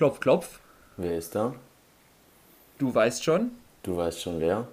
[0.00, 0.60] Klopf, klopf.
[0.96, 1.54] Wer ist da?
[2.78, 3.50] Du weißt schon.
[3.82, 4.66] Du weißt schon wer?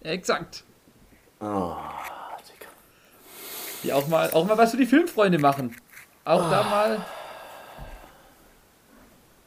[0.00, 0.64] Exakt.
[1.38, 1.74] Oh,
[3.82, 5.76] Die auch mal, auch mal was für die Filmfreunde machen.
[6.24, 7.04] Auch da mal.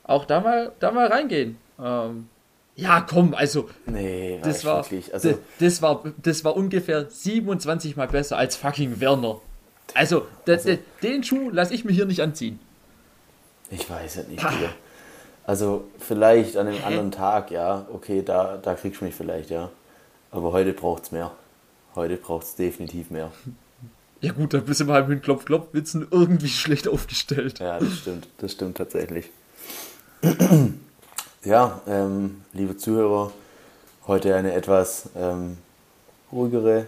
[0.04, 1.58] Auch da mal, da mal reingehen.
[1.80, 2.30] Ähm,
[2.76, 3.68] ja, komm, also.
[3.88, 4.86] Nee, das war.
[5.14, 9.42] Also, das, das, war, das war ungefähr 27 Mal besser als fucking Werner.
[9.96, 12.60] Also, Also- den Schuh lasse ich mir hier nicht anziehen.
[13.70, 14.70] Ich weiß es nicht, Digga.
[15.46, 17.86] Also, vielleicht an einem anderen Tag, ja.
[17.94, 19.70] Okay, da, da kriegst du mich vielleicht, ja.
[20.32, 21.32] Aber heute braucht's mehr.
[21.96, 23.32] Heute braucht's definitiv mehr.
[24.20, 27.60] Ja gut, da bist du mal mit Klopf, Klopf Witzen irgendwie schlecht aufgestellt.
[27.60, 28.28] Ja, das stimmt.
[28.40, 29.30] Das stimmt tatsächlich.
[31.44, 33.32] Ja, ähm, liebe Zuhörer,
[34.06, 35.58] heute eine etwas ähm,
[36.32, 36.88] ruhigere,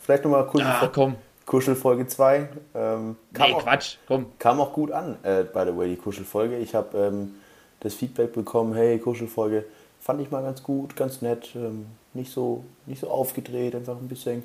[0.00, 1.14] vielleicht nochmal Kuschel, Ja, komm.
[1.46, 2.48] Kuschelfolge 2.
[2.74, 4.26] Ähm, kam, Nee, auch, Quatsch, komm.
[4.38, 6.58] kam auch gut an, äh, by the way, die Kuschelfolge.
[6.58, 7.34] Ich habe ähm,
[7.80, 9.64] das Feedback bekommen, hey, Kuschelfolge
[10.00, 14.08] fand ich mal ganz gut, ganz nett, ähm, nicht, so, nicht so aufgedreht, einfach ein
[14.08, 14.42] bisschen,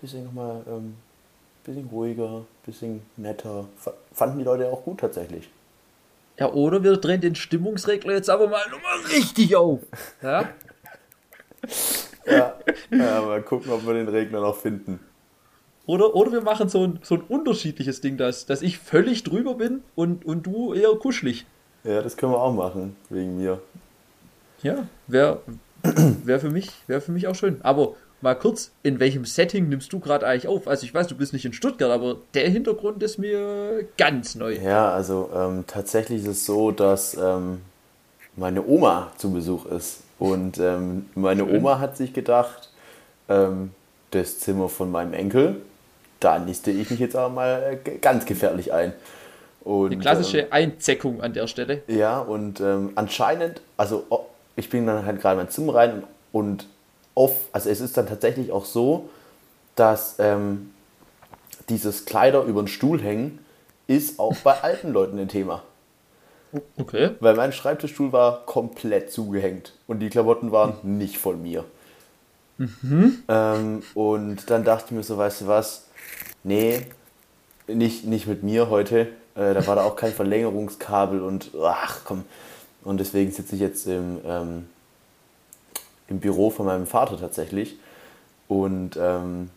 [0.00, 0.94] bisschen nochmal, ähm,
[1.64, 3.66] bisschen ruhiger, bisschen netter.
[3.78, 5.48] Fa- Fanden die Leute auch gut tatsächlich.
[6.38, 9.80] Ja, oder wir drehen den Stimmungsregler jetzt aber mal nochmal richtig auf.
[10.22, 10.48] Ja?
[12.26, 12.54] Ja,
[12.90, 14.98] ja, mal gucken, ob wir den Regler noch finden.
[15.86, 19.54] Oder, oder wir machen so ein, so ein unterschiedliches Ding, dass, dass ich völlig drüber
[19.54, 21.44] bin und, und du eher kuschelig.
[21.84, 23.60] Ja, das können wir auch machen, wegen mir.
[24.62, 25.40] Ja, wäre
[25.82, 27.58] wär für, mich- wär für mich auch schön.
[27.62, 30.66] Aber mal kurz, in welchem Setting nimmst du gerade eigentlich auf?
[30.66, 34.54] Also ich weiß, du bist nicht in Stuttgart, aber der Hintergrund ist mir ganz neu.
[34.54, 37.60] Ja, also ähm, tatsächlich ist es so, dass ähm,
[38.36, 40.00] meine Oma zu Besuch ist.
[40.18, 41.56] Und ähm, meine Schön.
[41.58, 42.70] Oma hat sich gedacht,
[43.28, 43.72] ähm,
[44.12, 45.56] das Zimmer von meinem Enkel,
[46.24, 48.92] da niste ich mich jetzt auch mal äh, ganz gefährlich ein.
[49.62, 51.82] Und, Die klassische Einzeckung an der Stelle.
[51.88, 54.04] Ähm, ja, und ähm, anscheinend, also
[54.56, 56.66] ich bin dann halt gerade in mein Zimmer rein und, und
[57.14, 59.08] oft, also es ist dann tatsächlich auch so,
[59.76, 60.70] dass ähm,
[61.68, 63.38] dieses Kleider über den Stuhl hängen
[63.86, 65.62] ist auch bei alten Leuten ein Thema.
[66.78, 67.10] Okay.
[67.20, 71.64] Weil mein Schreibtischstuhl war komplett zugehängt und die Klamotten waren nicht von mir.
[73.28, 75.88] Ähm, und dann dachte ich mir so, weißt du was?
[76.44, 76.86] Nee,
[77.66, 79.08] nicht, nicht mit mir heute.
[79.34, 82.24] Äh, da war da auch kein Verlängerungskabel und ach komm.
[82.84, 84.66] Und deswegen sitze ich jetzt im, ähm,
[86.08, 87.76] im Büro von meinem Vater tatsächlich
[88.46, 89.48] und ähm,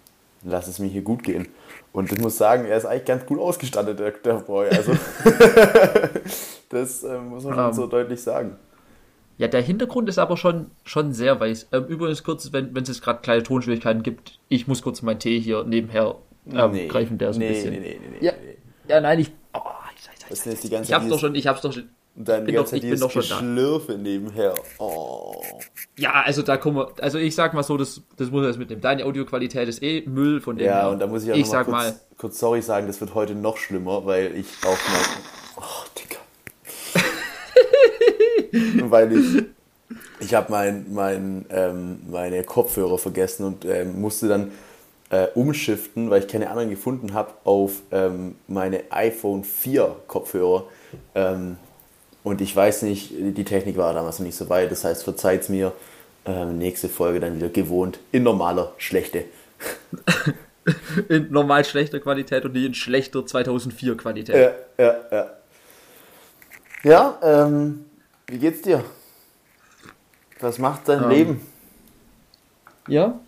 [0.44, 1.48] lass es mir hier gut gehen.
[1.92, 4.70] Und ich muss sagen, er ist eigentlich ganz gut ausgestattet, der, der Boy.
[4.70, 4.94] Also
[6.70, 7.74] das ähm, muss man schon Ähm.
[7.74, 8.56] so deutlich sagen.
[9.38, 11.68] Ja, der Hintergrund ist aber schon, schon sehr weiß.
[11.72, 15.20] Ähm, übrigens kurz, wenn wenn es jetzt gerade kleine Tonschwierigkeiten gibt, ich muss kurz meinen
[15.20, 16.16] Tee hier nebenher
[16.54, 17.72] ähm, greifen, der ein nee, bisschen.
[17.74, 18.32] nee, nee, nee, nee, Ja.
[18.34, 18.58] nee.
[18.90, 19.32] Ja, nein, ich.
[19.54, 19.60] Oh,
[19.96, 21.90] ich, ich, ich, sind jetzt die ganze ich hab's doch schon, ich hab's doch schon.
[22.16, 23.36] Und dann bin ganze doch- Zeit ich bin doch schon da.
[23.36, 24.54] Geschlürfe nebenher.
[24.80, 25.42] Oh.
[26.00, 28.58] Ja, also da kommen wir, also ich sag mal so, das, das muss man jetzt
[28.58, 28.82] mitnehmen.
[28.82, 30.90] Deine Audioqualität ist eh Müll von dem Ja, her.
[30.90, 33.36] und da muss ich auch ich mal kurz, mal, kurz sorry sagen, das wird heute
[33.36, 35.06] noch schlimmer, weil ich auch mal.
[35.58, 36.20] Oh, Digga.
[38.90, 39.44] weil ich.
[40.20, 44.52] Ich habe mein, mein, ähm, meine Kopfhörer vergessen und ähm, musste dann
[45.10, 50.66] äh, umschiften, weil ich keine anderen gefunden habe, auf ähm, meine iPhone 4 Kopfhörer.
[51.16, 51.58] Ähm,
[52.24, 54.72] und ich weiß nicht, die Technik war damals noch nicht so weit.
[54.72, 55.72] Das heißt, verzeiht mir.
[56.26, 59.24] Ähm, nächste Folge dann wieder gewohnt in normaler Schlechte.
[61.10, 64.36] in normal schlechter Qualität und nicht in schlechter 2004 Qualität.
[64.36, 65.32] Ja, ja, ja.
[66.84, 67.86] Ja, ähm,
[68.28, 68.84] wie geht's dir?
[70.42, 71.42] Was macht dein Ähm, Leben?
[72.88, 73.20] Ja.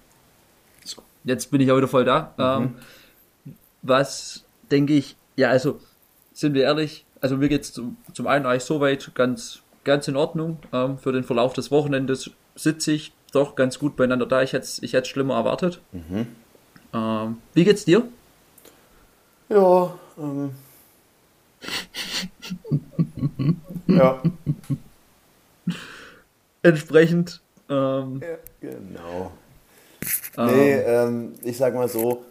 [1.29, 2.33] Jetzt bin ich auch wieder voll da.
[2.39, 2.75] Ähm,
[3.83, 5.79] was denke ich, ja, also
[6.33, 10.57] sind wir ehrlich, also mir geht's zum, zum einen eigentlich soweit ganz, ganz in Ordnung.
[10.73, 14.41] Ähm, für den Verlauf des Wochenendes sitze ich doch ganz gut beieinander da.
[14.41, 15.79] Ich hätte ich hätte schlimmer erwartet.
[16.93, 18.07] Ähm, wie geht's dir?
[19.49, 20.51] Ja, ähm.
[23.85, 24.19] ja,
[26.63, 27.39] Entsprechend,
[27.69, 29.31] ähm, ja, genau.
[30.37, 32.23] Nee, ähm, ich sag mal so,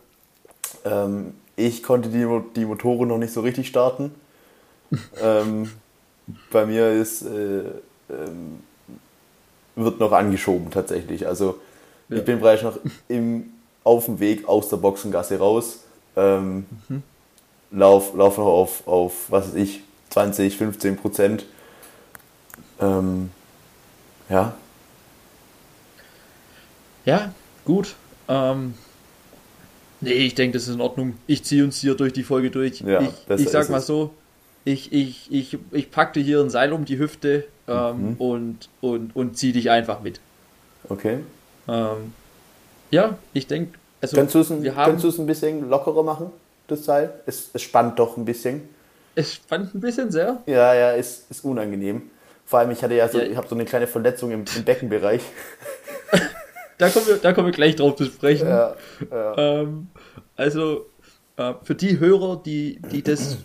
[0.85, 4.15] ähm, ich konnte die, die Motoren noch nicht so richtig starten.
[5.23, 5.71] ähm,
[6.51, 7.65] bei mir ist, äh,
[8.11, 8.61] ähm,
[9.77, 11.27] wird noch angeschoben tatsächlich.
[11.27, 11.59] Also
[12.09, 12.17] Ja.
[12.19, 12.79] ich bin bereits noch
[13.09, 13.51] im,
[13.85, 15.81] auf dem Weg aus der Boxengasse raus.
[16.17, 16.67] Ähm,
[17.71, 21.45] lauf, lauf noch auf, auf, was weiß ich, 20, 15 Prozent.
[22.81, 23.31] Ähm,
[24.29, 24.55] ja,
[27.05, 27.33] Ja,
[27.69, 27.95] gut.
[28.29, 28.75] Ähm,
[30.01, 31.15] nee, ich denke, das ist in Ordnung.
[31.27, 32.81] Ich ziehe uns hier durch die Folge durch.
[32.81, 33.87] Ja, ich ich sag mal es.
[33.87, 34.11] so,
[34.65, 38.15] ich, ich, ich, ich packte hier ein Seil um die Hüfte ähm, mhm.
[38.17, 40.19] und, und, und zieh dich einfach mit.
[40.89, 41.19] Okay.
[41.69, 42.15] Ähm,
[42.91, 46.31] ja, ich denke, also kannst du es ein, ein bisschen lockerer machen,
[46.69, 47.13] das Seil?
[47.27, 48.63] Es, es spannt doch ein bisschen.
[49.15, 50.43] Es spannt ein bisschen sehr.
[50.47, 52.03] Ja, ja, ist, ist unangenehm.
[52.47, 53.25] Vor allem, ich hatte ja so, ja.
[53.25, 55.21] ich habe so eine kleine Verletzung im, im Beckenbereich.
[56.79, 58.49] da, kommen wir, da kommen wir gleich drauf zu sprechen.
[58.49, 58.75] Ja,
[59.11, 59.37] ja.
[59.37, 59.89] Ähm,
[60.37, 60.87] also,
[61.37, 63.39] äh, für die Hörer, die, die das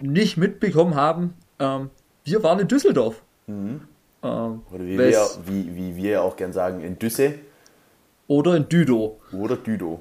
[0.00, 1.90] nicht mitbekommen haben, ähm,
[2.24, 3.22] wir waren in Düsseldorf.
[3.46, 3.82] Mhm.
[4.22, 7.34] Ähm, Oder wie wir, wie, wie wir auch gern sagen, in Düsse.
[8.26, 9.20] Oder in Düdo.
[9.32, 10.00] Oder Düdo.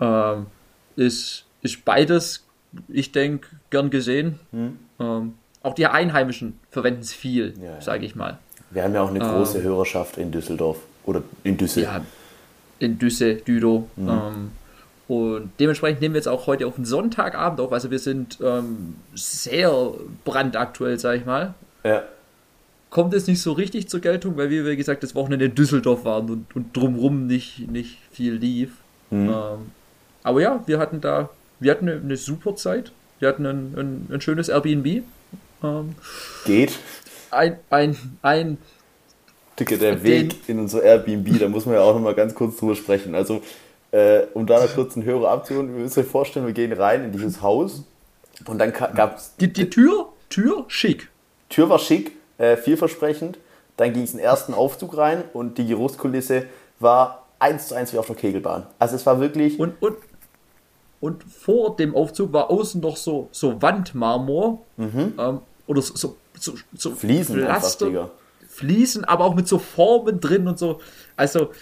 [0.00, 0.46] Ähm,
[0.96, 2.46] ist, ist beides,
[2.88, 4.38] ich denke, gern gesehen.
[4.52, 4.78] Mhm.
[5.00, 8.38] Ähm, auch die Einheimischen verwenden es viel, ja, sage ich mal.
[8.70, 10.78] Wir haben ja auch eine große ähm, Hörerschaft in Düsseldorf.
[11.08, 11.80] Oder in Düsse.
[11.80, 12.02] Ja,
[12.78, 13.88] in Düsse, Düdo.
[13.96, 14.08] Mhm.
[14.08, 14.50] Ähm,
[15.08, 17.72] und dementsprechend nehmen wir jetzt auch heute auf den Sonntagabend auf.
[17.72, 19.72] Also wir sind ähm, sehr
[20.26, 21.54] brandaktuell, sag ich mal.
[21.82, 22.02] Ja.
[22.90, 26.04] Kommt es nicht so richtig zur Geltung, weil wir, wie gesagt, das Wochenende in Düsseldorf
[26.04, 28.72] waren und, und drumrum nicht, nicht viel lief.
[29.10, 29.30] Mhm.
[29.30, 29.72] Ähm,
[30.22, 32.92] aber ja, wir hatten da, wir hatten eine, eine super Zeit.
[33.18, 35.04] Wir hatten ein, ein, ein schönes Airbnb.
[35.64, 35.94] Ähm,
[36.44, 36.78] Geht.
[37.30, 38.58] Ein, ein, ein
[39.58, 42.76] Dicke, der Weg in unser Airbnb, da muss man ja auch nochmal ganz kurz drüber
[42.76, 43.14] sprechen.
[43.14, 43.42] Also
[43.90, 47.04] äh, um da noch kurz einen Hörer abzuholen, wir müssen euch vorstellen, wir gehen rein
[47.04, 47.84] in dieses Haus
[48.46, 49.34] und dann gab es.
[49.40, 51.08] Die, die Tür, Tür schick.
[51.48, 53.38] Tür war schick, äh, vielversprechend.
[53.76, 56.46] Dann ging es in den ersten Aufzug rein und die Geruchskulisse
[56.80, 58.66] war eins zu eins wie auf der Kegelbahn.
[58.78, 59.58] Also es war wirklich.
[59.58, 59.96] Und, und,
[61.00, 65.14] und vor dem Aufzug war außen noch so, so Wandmarmor mhm.
[65.18, 68.10] ähm, oder so, so, so, so Fliesen Pflaster, einfach,
[68.58, 70.80] Fliesen, aber auch mit so Formen drin und so.
[71.16, 71.52] Also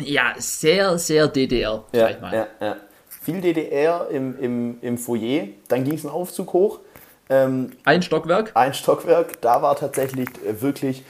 [0.00, 2.34] ja, sehr, sehr DDR, ja, sag ich mal.
[2.34, 2.76] Ja, ja.
[3.08, 6.80] Viel DDR im, im, im Foyer, dann ging es einen Aufzug hoch.
[7.28, 8.52] Ähm, ein Stockwerk?
[8.54, 11.02] Ein Stockwerk, da war tatsächlich äh, wirklich.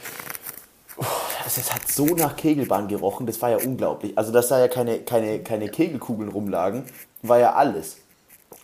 [0.97, 1.03] Oh,
[1.45, 4.17] es hat so nach Kegelbahn gerochen, das war ja unglaublich.
[4.17, 6.85] Also, dass da ja keine, keine, keine Kegelkugeln rumlagen,
[7.21, 7.97] war ja alles.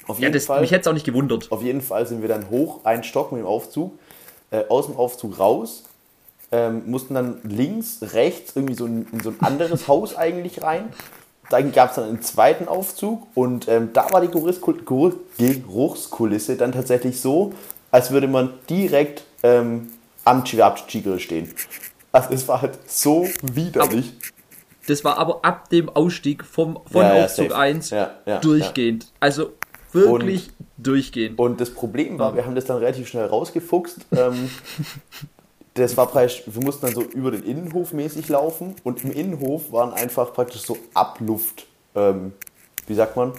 [0.08, 1.52] Auf jeden ja, das, Fall, mich hätte es auch nicht gewundert.
[1.52, 4.00] Auf jeden Fall sind wir dann hoch, einen Stock mit dem Aufzug,
[4.52, 5.84] äh, aus dem Aufzug raus,
[6.54, 10.94] ähm, mussten dann links, rechts irgendwie so in, in so ein anderes Haus eigentlich rein.
[11.50, 17.20] Dann gab es dann einen zweiten Aufzug und ähm, da war die Geruchskulisse dann tatsächlich
[17.20, 17.54] so,
[17.92, 19.90] als würde man direkt ähm,
[20.24, 21.52] am Chivapchichi stehen.
[22.12, 24.14] Also es war halt so widerlich.
[24.88, 28.12] Das war aber ab dem Ausstieg vom, von ja, Aufzug ja, 1 ja,
[28.42, 29.08] durchgehend.
[29.20, 29.54] Also
[29.92, 31.40] wirklich und, durchgehend.
[31.40, 34.06] Und das Problem war, wir haben das dann relativ schnell rausgefuchst.
[34.16, 34.52] Ähm,
[35.76, 39.72] das war praktisch, wir mussten dann so über den Innenhof mäßig laufen und im Innenhof
[39.72, 41.66] waren einfach praktisch so Abluft,
[41.96, 42.34] ähm,
[42.88, 43.32] wie sagt man?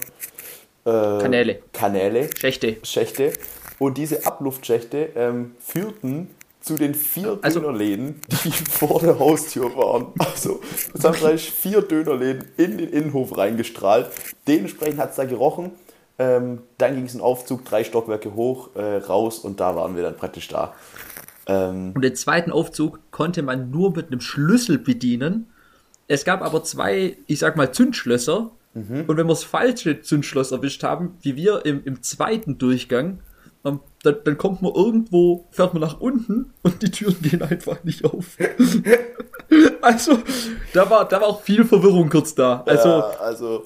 [0.85, 1.59] Äh, Kanäle.
[1.71, 2.29] Kanäle.
[2.37, 2.77] Schächte.
[2.83, 3.33] Schächte.
[3.79, 6.29] Und diese Abluftschächte ähm, führten
[6.61, 10.07] zu den vier also, Dönerläden, die vor der Haustür waren.
[10.17, 10.61] Also,
[10.93, 14.09] es haben gleich vier Dönerläden in den Innenhof reingestrahlt.
[14.47, 15.71] Dementsprechend hat es da gerochen.
[16.17, 20.03] Ähm, dann ging es in Aufzug, drei Stockwerke hoch, äh, raus und da waren wir
[20.03, 20.73] dann praktisch da.
[21.47, 25.47] Ähm, und den zweiten Aufzug konnte man nur mit einem Schlüssel bedienen.
[26.07, 28.51] Es gab aber zwei, ich sag mal, Zündschlösser.
[28.73, 29.05] Mhm.
[29.07, 33.19] Und wenn wir das falsche Zündschloss erwischt haben, wie wir im, im zweiten Durchgang,
[33.63, 37.83] ähm, dann, dann kommt man irgendwo, fährt man nach unten und die Türen gehen einfach
[37.83, 38.37] nicht auf.
[39.81, 40.19] also,
[40.73, 42.63] da war, da war auch viel Verwirrung kurz da.
[42.65, 43.65] Also, ja, also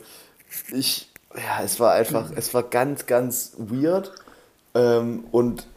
[0.71, 4.11] ich, ja, es war einfach, es war ganz, ganz weird.
[4.75, 5.67] Ähm, und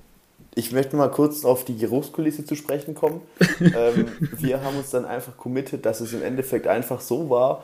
[0.54, 3.22] ich möchte mal kurz auf die Geruchskulisse zu sprechen kommen.
[3.60, 7.62] ähm, wir haben uns dann einfach committed, dass es im Endeffekt einfach so war.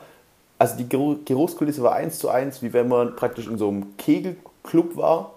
[0.57, 4.97] Also die Geruchskulisse war eins zu eins, wie wenn man praktisch in so einem Kegelclub
[4.97, 5.33] war,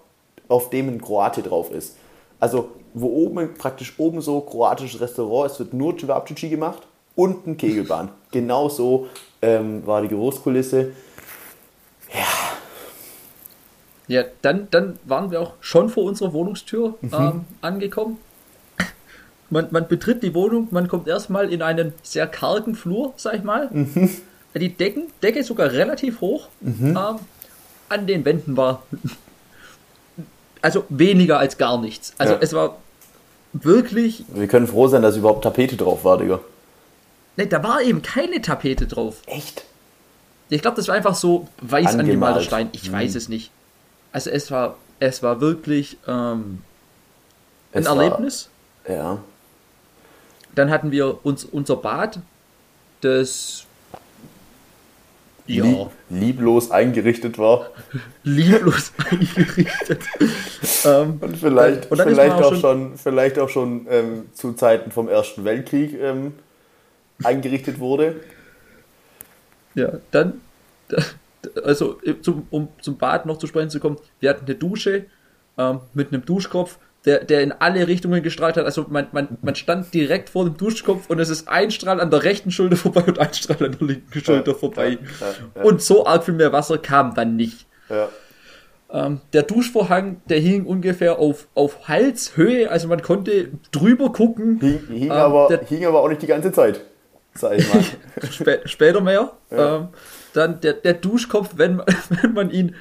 [0.49, 1.95] auf dem ein Kroate drauf ist.
[2.39, 6.83] Also wo oben praktisch oben so kroatisches Restaurant, es wird nur Cevapcici gemacht
[7.15, 8.09] und ein Kegelbahn.
[8.31, 9.09] Genau so
[9.43, 10.91] ähm, war die Geruchskulisse.
[12.11, 12.57] Ja,
[14.13, 17.13] ja, dann, dann waren wir auch schon vor unserer Wohnungstür mhm.
[17.13, 18.17] ähm, angekommen.
[19.49, 23.43] Man, man betritt die Wohnung, man kommt erstmal in einen sehr kargen Flur, sag ich
[23.43, 23.69] mal.
[23.71, 24.09] Mhm.
[24.55, 26.49] Die Decken, Decke ist sogar relativ hoch.
[26.61, 26.95] Mhm.
[26.95, 27.19] Ähm,
[27.89, 28.83] an den Wänden war
[30.61, 32.13] also weniger als gar nichts.
[32.19, 32.39] Also ja.
[32.39, 32.77] es war
[33.53, 34.25] wirklich.
[34.31, 36.39] Wir können froh sein, dass überhaupt Tapete drauf war, Digga.
[37.35, 39.21] Ne, da war eben keine Tapete drauf.
[39.25, 39.65] Echt?
[40.49, 42.69] Ich glaube, das war einfach so weiß angemalter Stein.
[42.73, 42.93] Ich mhm.
[42.93, 43.49] weiß es nicht.
[44.13, 46.59] Also es war, es war wirklich ähm,
[47.73, 48.49] ein es Erlebnis.
[48.85, 49.23] War, ja.
[50.55, 52.19] Dann hatten wir uns unser Bad,
[53.01, 53.65] das
[55.47, 55.63] ja.
[55.63, 57.71] lieb, lieblos eingerichtet war.
[58.23, 60.01] lieblos eingerichtet.
[60.85, 65.09] ähm, und vielleicht, und vielleicht, auch schon, schon, vielleicht auch schon ähm, zu Zeiten vom
[65.09, 66.33] Ersten Weltkrieg ähm,
[67.23, 68.17] eingerichtet wurde.
[69.73, 70.39] Ja, dann,
[71.63, 75.05] also zum, um zum Bad noch zu sprechen zu kommen, wir hatten eine Dusche
[75.57, 78.65] ähm, mit einem Duschkopf, der, der in alle Richtungen gestrahlt hat.
[78.65, 82.09] Also man, man, man stand direkt vor dem Duschkopf und es ist ein Strahl an
[82.09, 84.89] der rechten Schulter vorbei und ein Strahl an der linken Schulter vorbei.
[84.89, 84.97] Ja,
[85.27, 85.63] ja, ja.
[85.63, 87.67] Und so arg viel mehr Wasser kam dann nicht.
[88.93, 94.59] Ähm, der Duschvorhang, der hing ungefähr auf, auf Halshöhe, also man konnte drüber gucken.
[94.59, 96.81] Hing, hing, ähm, aber, der, hing aber auch nicht die ganze Zeit,
[97.33, 97.83] sag ich mal.
[98.29, 99.31] Spä später mehr.
[99.49, 99.87] Ähm,
[100.33, 101.81] dann der, der Duschkopf, wenn,
[102.21, 102.75] wenn man ihn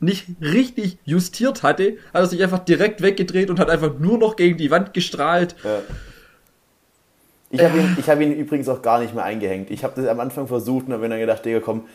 [0.00, 4.36] nicht richtig justiert hatte, hat er sich einfach direkt weggedreht und hat einfach nur noch
[4.36, 5.54] gegen die Wand gestrahlt.
[5.62, 5.80] Ja.
[7.50, 9.70] Ich habe ihn, hab ihn übrigens auch gar nicht mehr eingehängt.
[9.70, 11.86] Ich habe das am Anfang versucht und habe mir dann gedacht, Digga, komm,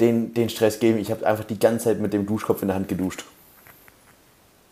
[0.00, 0.98] den, den Stress geben.
[0.98, 3.24] Ich habe einfach die ganze Zeit mit dem Duschkopf in der Hand geduscht.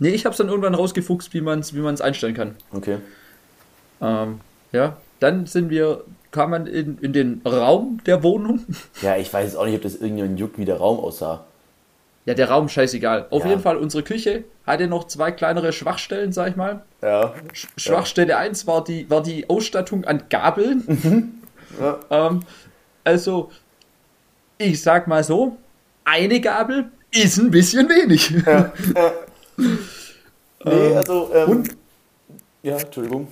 [0.01, 2.57] Nee, ich habe es dann irgendwann rausgefuchst, wie man es wie einstellen kann.
[2.73, 2.99] Okay.
[4.03, 4.41] Ähm,
[4.73, 8.61] ja, dann sind wir, kam man in, in den Raum der Wohnung.
[9.01, 11.45] Ja, ich weiß auch nicht, ob das irgendjemand juckt, wie der Raum aussah.
[12.27, 13.27] Ja, der Raum scheißegal.
[13.31, 13.51] Auf ja.
[13.51, 16.83] jeden Fall, unsere Küche hatte noch zwei kleinere Schwachstellen, sag ich mal.
[17.03, 17.35] Ja.
[17.77, 18.39] Schwachstelle ja.
[18.39, 20.83] 1 war die, war die Ausstattung an Gabeln.
[20.87, 21.35] Mhm.
[21.81, 21.99] Ja.
[22.11, 22.41] ähm,
[23.05, 23.51] also,
[24.59, 25.57] ich sag mal so,
[26.05, 28.31] eine Gabel ist ein bisschen wenig.
[28.45, 28.73] Ja.
[28.97, 29.13] ja.
[30.65, 31.77] nee, also, ähm, und,
[32.63, 33.29] ja, Entschuldigung.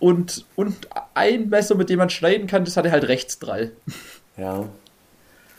[0.00, 3.72] Und, und ein Messer, mit dem man schneiden kann, das hatte halt Rechtsdrall.
[4.36, 4.68] Ja.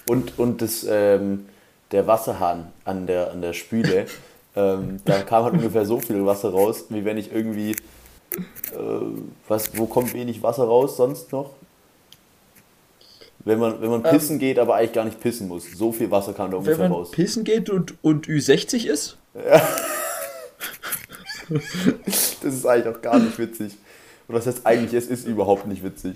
[0.07, 1.45] Und, und das, ähm,
[1.91, 4.05] der Wasserhahn an der, an der Spüle,
[4.55, 7.75] ähm, da kam halt ungefähr so viel Wasser raus, wie wenn ich irgendwie, äh,
[9.47, 11.51] was, wo kommt wenig Wasser raus sonst noch?
[13.45, 14.11] Wenn man, wenn man ähm.
[14.11, 15.71] pissen ähm, geht, aber eigentlich gar nicht pissen muss.
[15.71, 17.11] So viel Wasser kam da ungefähr wenn man raus.
[17.11, 19.17] pissen geht und, und Ü60 ist?
[19.35, 19.61] Ja.
[22.03, 23.77] das ist eigentlich auch gar nicht witzig.
[24.27, 26.15] Und was heißt eigentlich, es ist überhaupt nicht witzig.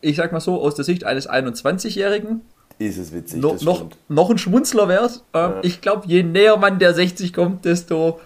[0.00, 2.42] Ich sag mal so, aus der Sicht eines 21-Jährigen
[2.80, 3.40] ist es witzig.
[3.40, 5.22] No, noch, noch ein Schmunzler wert.
[5.34, 5.60] Ähm, ja.
[5.62, 8.20] Ich glaube, je näher man der 60 kommt, desto,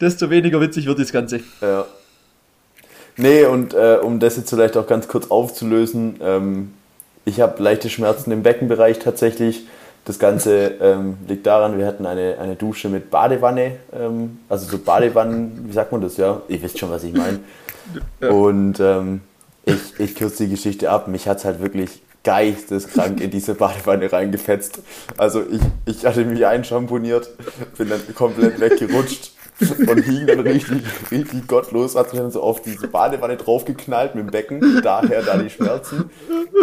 [0.00, 1.40] desto weniger witzig wird das Ganze.
[1.60, 1.86] Ja.
[3.16, 6.72] Nee, und äh, um das jetzt vielleicht auch ganz kurz aufzulösen, ähm,
[7.24, 9.66] ich habe leichte Schmerzen im Beckenbereich tatsächlich.
[10.04, 14.78] Das Ganze ähm, liegt daran, wir hatten eine, eine Dusche mit Badewanne, ähm, also so
[14.78, 16.40] Badewannen, wie sagt man das, ja?
[16.48, 17.40] Ihr wisst schon, was ich meine.
[18.20, 19.20] Und ähm,
[19.64, 21.08] ich, ich kürze die Geschichte ab.
[21.08, 24.80] Mich hat es halt wirklich geisteskrank in diese Badewanne reingefetzt.
[25.16, 27.30] Also ich, ich hatte mich einschamponiert,
[27.76, 32.60] bin dann komplett weggerutscht und hing dann richtig, richtig gottlos, hat sich dann so auf
[32.62, 36.10] diese Badewanne draufgeknallt mit dem Becken, daher da die Schmerzen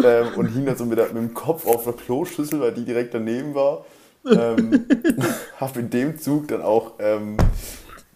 [0.03, 2.85] ähm, und hing dann so mit, der, mit dem Kopf auf der Kloschüssel, weil die
[2.85, 3.85] direkt daneben war.
[4.29, 4.85] Ähm,
[5.59, 7.37] hab in dem Zug dann auch ähm,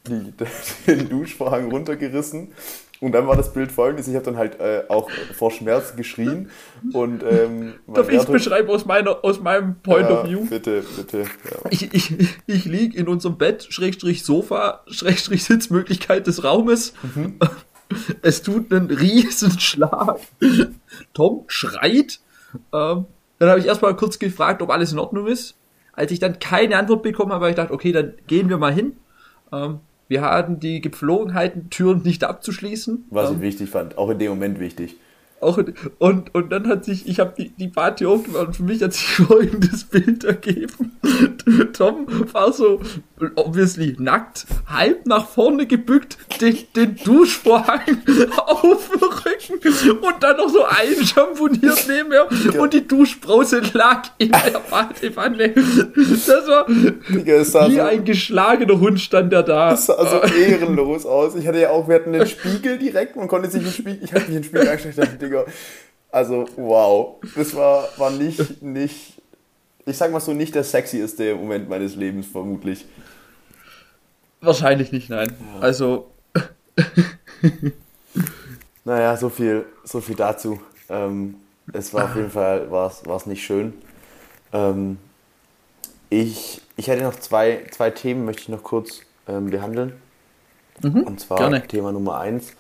[0.08, 0.34] die,
[0.88, 2.54] den Duschvorhang runtergerissen
[3.02, 6.50] und dann war das Bild folgendes: Ich habe dann halt äh, auch vor Schmerz geschrien.
[6.94, 10.46] Und, ähm, Darf ich es beschreiben aus, meiner, aus meinem Point ja, of View?
[10.46, 11.20] Bitte, bitte.
[11.20, 11.70] Ja.
[11.70, 12.14] Ich, ich,
[12.46, 16.94] ich liege in unserem Bett, Schrägstrich Sofa, Schrägstrich Sitzmöglichkeit des Raumes.
[17.16, 17.40] Mhm.
[18.22, 20.20] Es tut einen riesen Schlag.
[21.14, 22.20] Tom schreit.
[22.74, 23.06] Ähm,
[23.40, 25.56] dann habe ich erstmal kurz gefragt, ob alles in Ordnung ist.
[25.94, 28.74] Als ich dann keine Antwort bekommen habe, habe ich gedacht, okay, dann gehen wir mal
[28.74, 28.98] hin.
[29.52, 33.06] Ähm, wir hatten die Gepflogenheiten, Türen nicht abzuschließen.
[33.12, 34.98] Was ich ähm, wichtig fand, auch in dem Moment wichtig.
[35.42, 35.60] Auch
[36.00, 38.94] und, und dann hat sich, ich habe die, die Badtür aufgemacht und für mich hat
[38.94, 40.98] sich folgendes Bild ergeben.
[41.74, 42.82] Tom war so
[43.36, 47.82] obviously nackt, halb nach vorne gebückt, den, den Duschvorhang
[48.36, 52.28] auf dem Rücken und dann noch so einschamponiert nebenher
[52.60, 55.54] und die Duschbrause lag in der Badewanne.
[55.54, 59.72] Das war wie so, ein geschlagener Hund stand der da.
[59.72, 61.36] Das sah so ehrenlos aus.
[61.36, 64.14] Ich hatte ja auch, wir hatten den Spiegel direkt, man konnte sich im Spiegel, ich
[64.14, 65.46] hatte mich den Spiegel angestellt, Digga.
[66.12, 67.18] Also, wow.
[67.36, 69.22] Das war, war nicht, nicht,
[69.86, 72.86] ich sag mal so, nicht der sexieste Moment meines Lebens, vermutlich.
[74.42, 75.32] Wahrscheinlich nicht, nein.
[75.56, 75.60] Ja.
[75.62, 76.12] Also.
[78.86, 80.60] naja, so viel, so viel dazu.
[80.90, 81.36] Ähm,
[81.74, 83.74] es war auf jeden Fall war's, war's nicht schön.
[84.52, 84.98] Ähm,
[86.10, 89.94] ich, ich hätte noch zwei, zwei Themen, möchte ich noch kurz ähm, behandeln.
[90.82, 91.68] Mhm, Und zwar gerne.
[91.68, 92.54] Thema Nummer eins.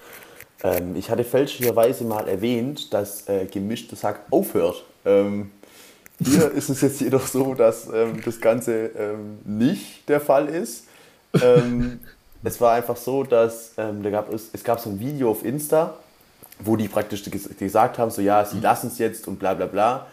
[0.63, 4.83] Ähm, ich hatte fälschlicherweise mal erwähnt, dass äh, gemischtes Hack aufhört.
[5.05, 5.51] Ähm,
[6.21, 10.85] hier ist es jetzt jedoch so, dass ähm, das Ganze ähm, nicht der Fall ist.
[11.41, 12.01] Ähm,
[12.43, 15.45] es war einfach so, dass ähm, da gab es, es gab so ein Video auf
[15.45, 15.95] Insta,
[16.59, 17.23] wo die praktisch
[17.57, 20.07] gesagt haben, so ja, sie lassen es jetzt und bla bla bla.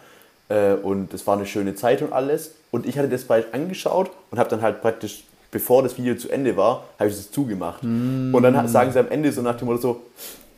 [0.49, 2.51] Äh, und es war eine schöne Zeit und alles.
[2.71, 6.29] Und ich hatte das bald angeschaut und habe dann halt praktisch, bevor das Video zu
[6.29, 7.83] Ende war, habe ich das zugemacht.
[7.83, 8.33] Mm.
[8.33, 10.01] Und dann sagen sie am Ende so nach dem Motto so,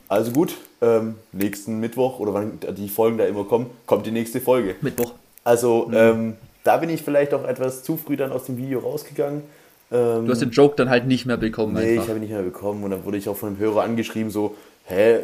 [0.07, 4.41] also gut, ähm, nächsten Mittwoch oder wann die Folgen da immer kommen, kommt die nächste
[4.41, 4.75] Folge.
[4.81, 5.13] Mittwoch.
[5.43, 5.93] Also mhm.
[5.95, 9.43] ähm, da bin ich vielleicht auch etwas zu früh dann aus dem Video rausgegangen.
[9.91, 11.73] Ähm, du hast den Joke dann halt nicht mehr bekommen.
[11.73, 12.03] Nee, einfach.
[12.03, 14.31] ich habe ihn nicht mehr bekommen und dann wurde ich auch von einem Hörer angeschrieben,
[14.31, 14.55] so,
[14.85, 15.19] hä,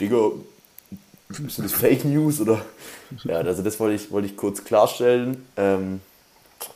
[0.00, 0.30] Digga,
[1.30, 2.60] sind das Fake News oder?
[3.24, 5.46] Ja, also das wollte ich, wollte ich kurz klarstellen.
[5.56, 6.00] Ähm,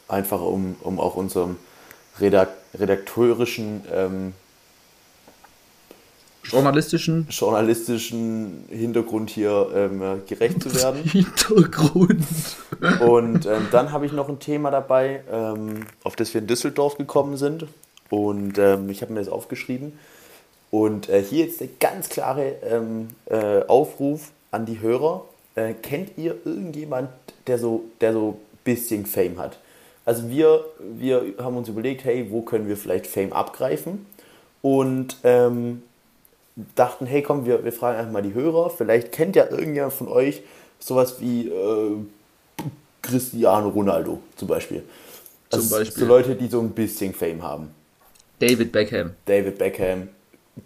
[0.07, 1.57] einfach um, um auch unserem
[2.21, 4.33] Redak redakteurischen ähm,
[6.45, 11.03] journalistischen journalistischen Hintergrund hier ähm, gerecht zu werden.
[11.05, 12.25] Hintergrund.
[13.01, 16.97] Und ähm, dann habe ich noch ein Thema dabei, ähm, auf das wir in Düsseldorf
[16.97, 17.67] gekommen sind.
[18.11, 19.93] Und ähm, ich habe mir das aufgeschrieben.
[20.71, 25.25] Und äh, hier jetzt der ganz klare ähm, äh, Aufruf an die Hörer.
[25.55, 27.11] Äh, kennt ihr irgendjemand,
[27.47, 29.59] der so, der so ein bisschen Fame hat?
[30.09, 34.07] Also wir, wir haben uns überlegt, hey, wo können wir vielleicht Fame abgreifen?
[34.63, 35.83] Und ähm,
[36.75, 38.71] dachten, hey komm, wir, wir fragen einfach mal die Hörer.
[38.71, 40.41] Vielleicht kennt ja irgendjemand von euch
[40.79, 41.97] sowas wie äh,
[43.03, 44.83] Cristiano Ronaldo zum Beispiel.
[45.53, 46.03] Also zum Beispiel.
[46.03, 47.69] So Leute, die so ein bisschen Fame haben.
[48.39, 49.11] David Beckham.
[49.27, 50.09] David Beckham,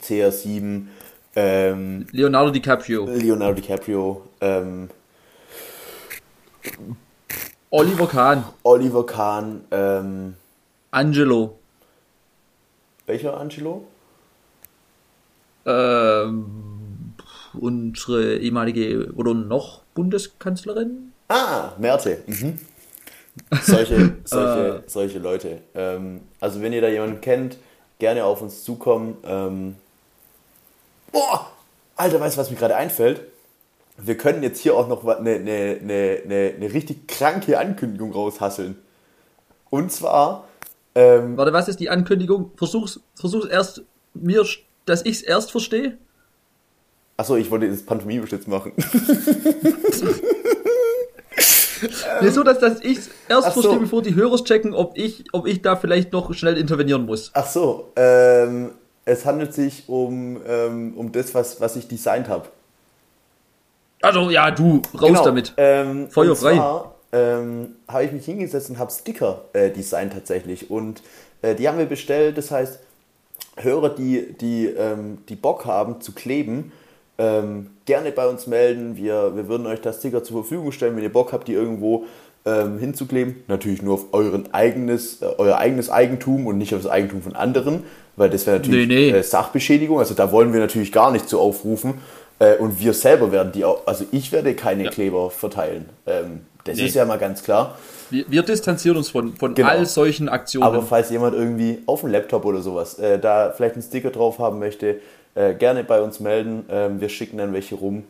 [0.01, 0.83] CR7.
[1.35, 3.07] Ähm, Leonardo DiCaprio.
[3.07, 4.23] Leonardo DiCaprio.
[4.41, 4.89] Ähm,
[7.75, 8.45] Oliver Kahn.
[8.65, 9.65] Oliver Kahn.
[9.71, 10.35] Ähm,
[10.91, 11.59] Angelo.
[13.07, 13.87] Welcher Angelo?
[15.65, 17.15] Ähm,
[17.55, 21.15] unsere ehemalige oder noch Bundeskanzlerin.
[21.29, 22.19] Ah, Merte.
[22.27, 22.59] Mhm.
[23.63, 25.63] Solche, solche, solche Leute.
[25.75, 27.57] Ähm, also wenn ihr da jemanden kennt,
[27.99, 29.17] gerne auf uns zukommen.
[29.25, 29.77] Ähm,
[31.11, 31.51] boah,
[31.97, 33.23] Alter, weißt du, was mir gerade einfällt?
[33.99, 38.77] Wir können jetzt hier auch noch eine, eine, eine, eine richtig kranke Ankündigung raushasseln.
[39.71, 40.49] Und zwar.
[40.95, 42.53] Ähm, Warte, was ist die Ankündigung?
[42.57, 43.83] Versuch's, versuch's erst
[44.15, 44.45] mir
[44.85, 45.97] dass ich es erst verstehe?
[47.17, 48.73] Achso, ich wollte das Pantomime-Schlitz machen.
[52.21, 53.81] nee, so, dass, dass ich es erst Ach verstehe, so.
[53.81, 57.31] bevor die Hörer checken, ob ich, ob ich da vielleicht noch schnell intervenieren muss.
[57.35, 58.73] Ach so, ähm,
[59.05, 62.49] es handelt sich um, ähm, um das, was, was ich designt habe.
[64.03, 65.55] Also, ja, du, raus genau, damit.
[65.57, 66.55] Ähm, Feuer frei.
[66.55, 70.71] Zwar, ähm, habe ich mich hingesetzt und habe Sticker äh, designt tatsächlich.
[70.71, 71.03] Und
[71.43, 72.79] äh, die haben wir bestellt, das heißt,
[73.57, 76.73] Hörer, die, die, ähm, die Bock haben zu kleben,
[77.19, 78.97] ähm, gerne bei uns melden.
[78.97, 82.07] Wir, wir würden euch das Sticker zur Verfügung stellen, wenn ihr Bock habt, die irgendwo
[82.47, 83.45] ähm, hinzukleben.
[83.49, 87.37] Natürlich nur auf euren eigenes, äh, euer eigenes Eigentum und nicht auf das Eigentum von
[87.37, 87.85] anderen,
[88.17, 89.19] weil das wäre natürlich nee, nee.
[89.19, 89.99] Äh, Sachbeschädigung.
[89.99, 91.95] Also da wollen wir natürlich gar nicht zu aufrufen.
[92.43, 94.91] Äh, und wir selber werden die auch, also ich werde keine ja.
[94.91, 95.89] Kleber verteilen.
[96.07, 96.87] Ähm, das nee.
[96.87, 97.77] ist ja mal ganz klar.
[98.11, 99.69] Wir, wir distanzieren uns von, von genau.
[99.69, 100.67] all solchen Aktionen.
[100.67, 104.41] Aber falls jemand irgendwie auf dem Laptop oder sowas äh, da vielleicht einen Sticker drauf
[104.41, 105.01] haben möchte,
[105.35, 106.65] äh, gerne bei uns melden.
[106.69, 108.05] Ähm, wir schicken dann welche rum.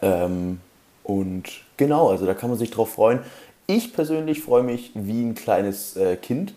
[0.00, 0.60] Ähm,
[1.04, 1.44] und
[1.76, 3.20] genau, also da kann man sich drauf freuen.
[3.68, 6.52] Ich persönlich freue mich wie ein kleines äh, Kind,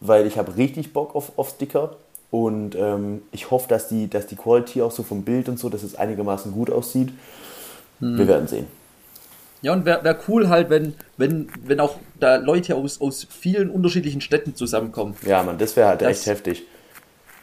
[0.00, 1.96] weil ich habe richtig Bock auf, auf Sticker.
[2.32, 5.68] Und ähm, ich hoffe, dass die, dass die Quality auch so vom Bild und so,
[5.68, 7.10] dass es einigermaßen gut aussieht.
[8.00, 8.16] Hm.
[8.16, 8.66] Wir werden sehen.
[9.60, 13.68] Ja, und wäre wär cool halt, wenn, wenn, wenn auch da Leute aus, aus vielen
[13.68, 15.14] unterschiedlichen Städten zusammenkommen.
[15.26, 16.62] Ja, man, das wäre halt dass, echt heftig.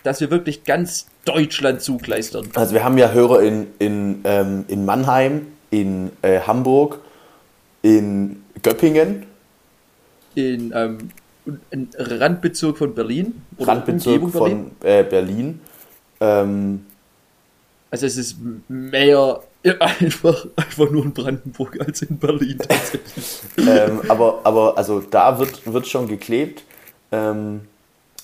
[0.04, 2.49] Dass wir wirklich ganz Deutschland zugleistern.
[2.56, 6.99] Also wir haben ja Hörer in, in, ähm, in Mannheim, in äh, Hamburg,
[7.84, 9.28] in Göppingen.
[10.34, 11.12] In, ähm,
[11.72, 13.42] in Randbezirk von Berlin.
[13.58, 15.00] Oder Randbezirk Umgebung von Berlin.
[15.00, 15.62] Äh, Berlin.
[16.20, 16.86] Ähm,
[17.92, 19.42] also es ist mehr
[19.80, 23.42] einfach, einfach nur in Brandenburg als in Berlin tatsächlich.
[23.58, 26.64] ähm, aber, aber also da wird, wird schon geklebt.
[27.12, 27.62] Ähm,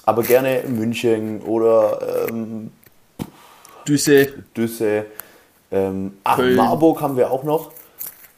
[0.05, 2.71] aber gerne München oder ähm,
[3.87, 4.43] Düsse.
[4.55, 5.05] Düsse.
[5.71, 6.55] Ähm, ach, Köln.
[6.55, 7.71] Marburg haben wir auch noch.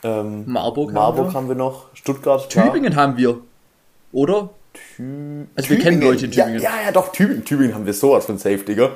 [0.04, 1.34] Ähm, Marburg, Marburg haben, wir.
[1.34, 1.86] haben wir noch.
[1.93, 2.50] Stuttgart.
[2.50, 3.08] Tübingen klar.
[3.08, 3.41] haben wir.
[4.12, 4.50] Oder?
[4.95, 6.61] Tü also wir kennen Leute in Tübingen.
[6.61, 8.91] Ja, ja, ja, doch, Tübingen, Tübingen haben wir sowas von safe, Digga.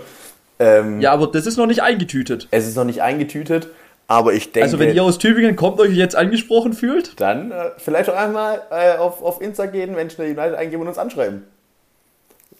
[0.60, 2.48] Ähm, ja, aber das ist noch nicht eingetütet.
[2.52, 3.70] Es ist noch nicht eingetütet.
[4.08, 4.66] Aber ich denke.
[4.66, 8.62] Also, wenn ihr aus Tübingen kommt, euch jetzt angesprochen fühlt, dann äh, vielleicht auch einmal
[8.70, 11.44] äh, auf, auf Insta gehen, Menschen der United eingeben und uns anschreiben.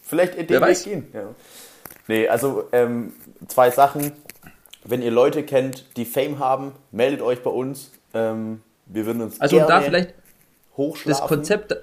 [0.02, 1.08] Vielleicht in den Weg gehen.
[1.12, 1.24] Ja.
[2.08, 3.12] Nee, also ähm,
[3.48, 4.12] zwei Sachen.
[4.84, 7.92] Wenn ihr Leute kennt, die Fame haben, meldet euch bei uns.
[8.14, 10.14] Ähm, wir würden uns also da vielleicht
[10.76, 11.20] hochschlafen.
[11.20, 11.76] Das Konzept,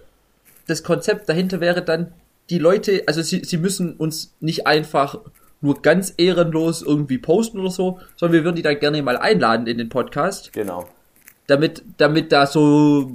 [0.69, 2.13] das Konzept dahinter wäre dann,
[2.49, 5.19] die Leute, also sie, sie müssen uns nicht einfach
[5.61, 9.67] nur ganz ehrenlos irgendwie posten oder so, sondern wir würden die dann gerne mal einladen
[9.67, 10.53] in den Podcast.
[10.53, 10.87] Genau.
[11.47, 13.11] damit, damit da so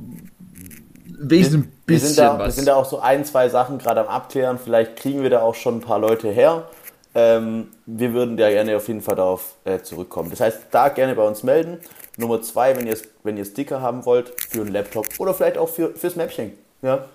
[1.18, 2.56] wesen ein Wir bisschen sind, da, wir was.
[2.56, 4.58] sind da auch so ein, zwei Sachen gerade am Abklären.
[4.58, 6.68] Vielleicht kriegen wir da auch schon ein paar Leute her.
[7.14, 10.30] Ähm, wir würden da gerne auf jeden Fall darauf äh, zurückkommen.
[10.30, 11.78] Das heißt, da gerne bei uns melden.
[12.16, 15.68] Nummer zwei, wenn ihr, wenn ihr Sticker haben wollt für einen Laptop oder vielleicht auch
[15.68, 16.52] für, fürs Mäppchen.
[16.82, 17.06] Ja.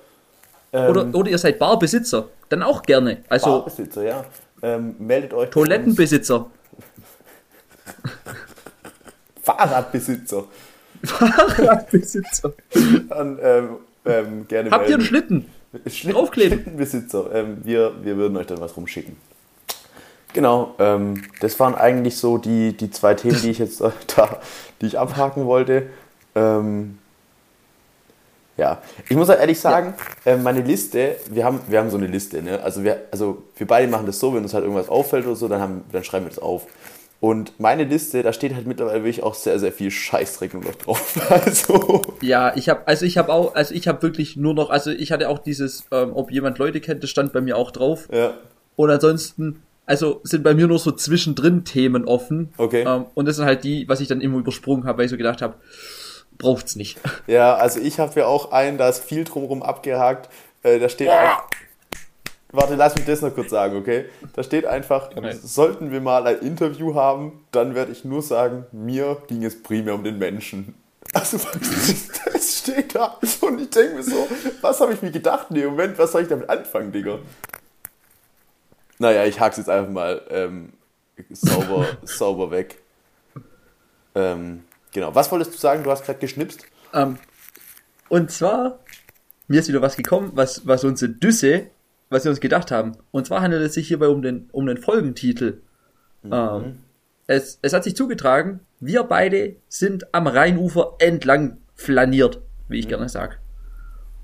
[0.71, 3.23] Ähm, oder, oder ihr seid Barbesitzer, dann auch gerne.
[3.29, 4.25] Also Barbesitzer, ja.
[4.62, 5.49] Ähm, meldet euch.
[5.49, 6.47] Toilettenbesitzer.
[9.41, 10.43] Fahrradbesitzer.
[11.03, 12.53] Fahrradbesitzer.
[13.10, 13.69] Dann ähm,
[14.05, 15.05] ähm, gerne Habt ihr einen.
[15.05, 15.45] Schlitten?
[15.88, 16.60] Schlitten, draufkleben?
[16.60, 17.34] Schlittenbesitzer.
[17.34, 19.15] Ähm, wir, wir würden euch dann was rumschicken.
[20.34, 24.39] Genau, ähm, das waren eigentlich so die, die zwei Themen, die ich jetzt äh, da,
[24.82, 25.88] die ich abhaken wollte.
[26.36, 26.99] Ähm,
[28.59, 29.93] ja, ich muss halt ehrlich sagen,
[30.25, 32.61] äh, meine Liste, wir haben, wir haben so eine Liste, ne?
[32.61, 35.47] Also wir, also wir beide machen das so, wenn uns halt irgendwas auffällt oder so,
[35.47, 36.67] dann, haben, dann schreiben wir das auf.
[37.21, 40.75] Und meine Liste, da steht halt mittlerweile wirklich auch sehr, sehr viel Scheißdreck nur noch
[40.75, 41.19] drauf.
[41.29, 44.91] Also, Ja, ich habe, also ich habe auch, also ich habe wirklich nur noch, also
[44.91, 48.07] ich hatte auch dieses, ähm, ob jemand Leute kennt, das stand bei mir auch drauf.
[48.11, 48.33] ja.
[48.77, 52.53] Und ansonsten, also sind bei mir nur so zwischendrin Themen offen.
[52.55, 52.85] Okay.
[52.87, 55.17] Ähm, und das sind halt die, was ich dann immer übersprungen habe, weil ich so
[55.17, 55.55] gedacht habe,
[56.39, 56.97] braucht's nicht.
[57.28, 60.30] Ja, also ich habe ja auch einen, da ist viel drumherum abgehakt.
[60.63, 61.45] Äh, da steht einfach.
[62.52, 64.06] Warte, lass mich das noch kurz sagen, okay?
[64.34, 65.38] Da steht einfach, Okay.
[65.43, 69.93] sollten wir mal ein Interview haben, dann werde ich nur sagen, mir ging es primär
[69.93, 70.73] um den Menschen.
[71.13, 71.39] Also,
[72.34, 73.17] das steht da.
[73.41, 74.28] Und ich denke mir so,
[74.62, 75.97] was habe ich mir gedacht in dem Moment?
[75.97, 77.17] Was soll ich damit anfangen, Digga?
[78.99, 80.73] Naja, ich hak's jetzt einfach mal ähm,
[81.32, 82.78] sauber, sauber weg.
[84.13, 85.15] Ähm, genau.
[85.15, 85.84] Was wolltest du sagen?
[85.84, 86.65] Du hast gerade geschnipst.
[86.93, 87.17] Ähm,
[88.10, 88.80] und zwar,
[89.47, 91.67] mir ist wieder was gekommen, was, was unsere Düsse,
[92.10, 92.97] was wir uns gedacht haben.
[93.12, 95.62] Und zwar handelt es sich hierbei um den, um den Folgentitel.
[96.23, 96.80] Ähm,
[97.28, 103.08] es, es hat sich zugetragen, wir beide sind am Rheinufer entlang flaniert, wie ich gerne
[103.08, 103.39] sag.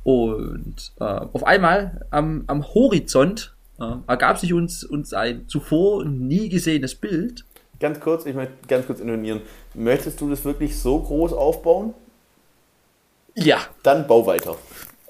[0.03, 6.49] Und äh, auf einmal am, am Horizont äh, ergab sich uns, uns ein zuvor nie
[6.49, 7.45] gesehenes Bild.
[7.79, 9.41] Ganz kurz, ich möchte ganz kurz intervenieren.
[9.75, 11.93] Möchtest du das wirklich so groß aufbauen?
[13.35, 14.55] Ja, Dann bau weiter.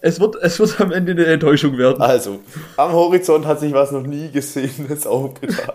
[0.01, 2.01] es wird, es wird am Ende eine Enttäuschung werden.
[2.01, 2.39] Also,
[2.77, 5.71] am Horizont hat sich was noch nie Gesehenes aufgetan.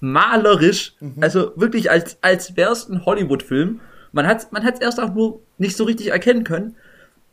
[0.00, 3.80] malerisch, also wirklich als, als wär's ein Hollywood-Film.
[4.12, 6.76] Man hat man hat's erst auch nur nicht so richtig erkennen können,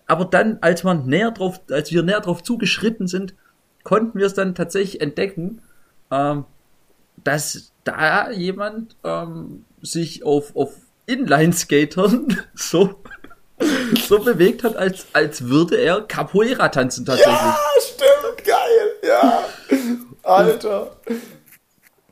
[0.06, 3.36] aber dann, als man näher drauf, als wir näher drauf zugeschritten sind,
[3.84, 5.62] konnten wir es dann tatsächlich entdecken,
[6.12, 6.46] ähm,
[7.24, 10.74] dass da jemand ähm, sich auf, auf
[11.06, 12.96] Inline-Skatern so,
[14.08, 17.36] so bewegt hat, als, als würde er Capoeira tanzen tatsächlich.
[17.36, 19.46] Ja, stimmt, geil, ja.
[20.24, 20.96] Alter.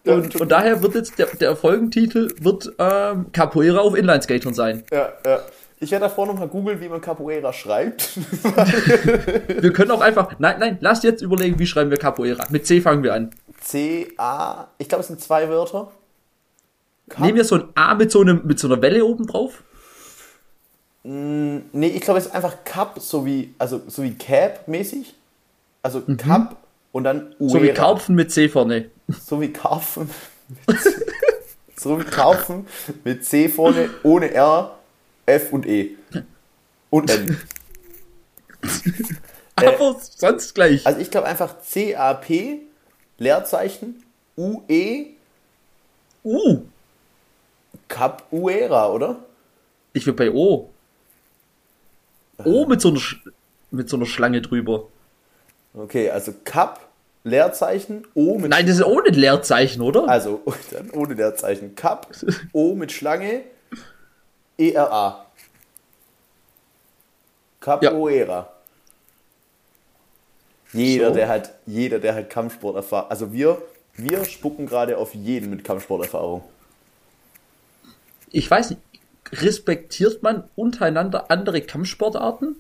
[0.06, 4.84] Und, und daher wird jetzt der, der Folgentitel wird ähm, Capoeira auf Inline-Skatern sein.
[4.91, 5.41] Ja, ja.
[5.80, 8.17] Ich werde davor nochmal googeln, wie man Capoeira schreibt.
[9.62, 10.39] Wir können auch einfach.
[10.39, 12.46] Nein, nein, lasst jetzt überlegen, wie schreiben wir Capoeira.
[12.50, 13.30] Mit C fangen wir an.
[13.69, 15.91] C-A, ich glaube, es sind zwei Wörter.
[17.10, 19.63] Cap- Nehmen wir so ein A mit so, einem, mit so einer Welle oben drauf.
[21.03, 25.15] Nee, ich glaube, es ist einfach Cup, so wie, also, so wie Cap mäßig.
[25.82, 26.58] Also Cup
[26.91, 27.45] und dann Uera.
[27.45, 27.49] Mhm.
[27.49, 28.89] So wie Karpfen mit C vorne.
[29.25, 30.10] So wie Karpfen.
[30.67, 30.89] mit C.
[31.77, 32.67] so wie Karpfen
[33.06, 34.77] mit C vorne, ohne R,
[35.25, 35.95] F und E.
[36.89, 37.38] Und N.
[39.56, 40.86] Aber sonst gleich.
[40.86, 42.62] Also ich glaube einfach C-A-P,
[43.17, 44.03] Leerzeichen,
[44.38, 45.08] U-E,
[46.23, 46.62] U.
[47.88, 49.17] Capoeira, oder?
[49.93, 50.69] Ich will bei O.
[52.43, 53.17] O mit so einer, Sch-
[53.71, 54.88] mit so einer Schlange drüber.
[55.73, 56.82] Okay, also Cap,
[57.23, 60.08] Leerzeichen, O mit Nein, das ist ohne Leerzeichen, oder?
[60.08, 61.75] Also, dann ohne Leerzeichen.
[61.75, 62.12] Cup,
[62.53, 63.43] O mit Schlange,
[64.58, 65.25] E-R-A.
[67.60, 68.53] Capoeira.
[70.73, 71.13] Jeder, So.
[71.15, 73.06] der halt, jeder, der halt Kampfsport erfahren.
[73.10, 73.62] Also wir,
[73.95, 76.43] wir spucken gerade auf jeden mit Kampfsporterfahrung.
[78.32, 78.82] Ich weiß nicht.
[79.32, 82.56] Respektiert man untereinander andere Kampfsportarten?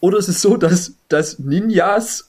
[0.00, 2.26] Oder ist es so, dass, dass Ninjas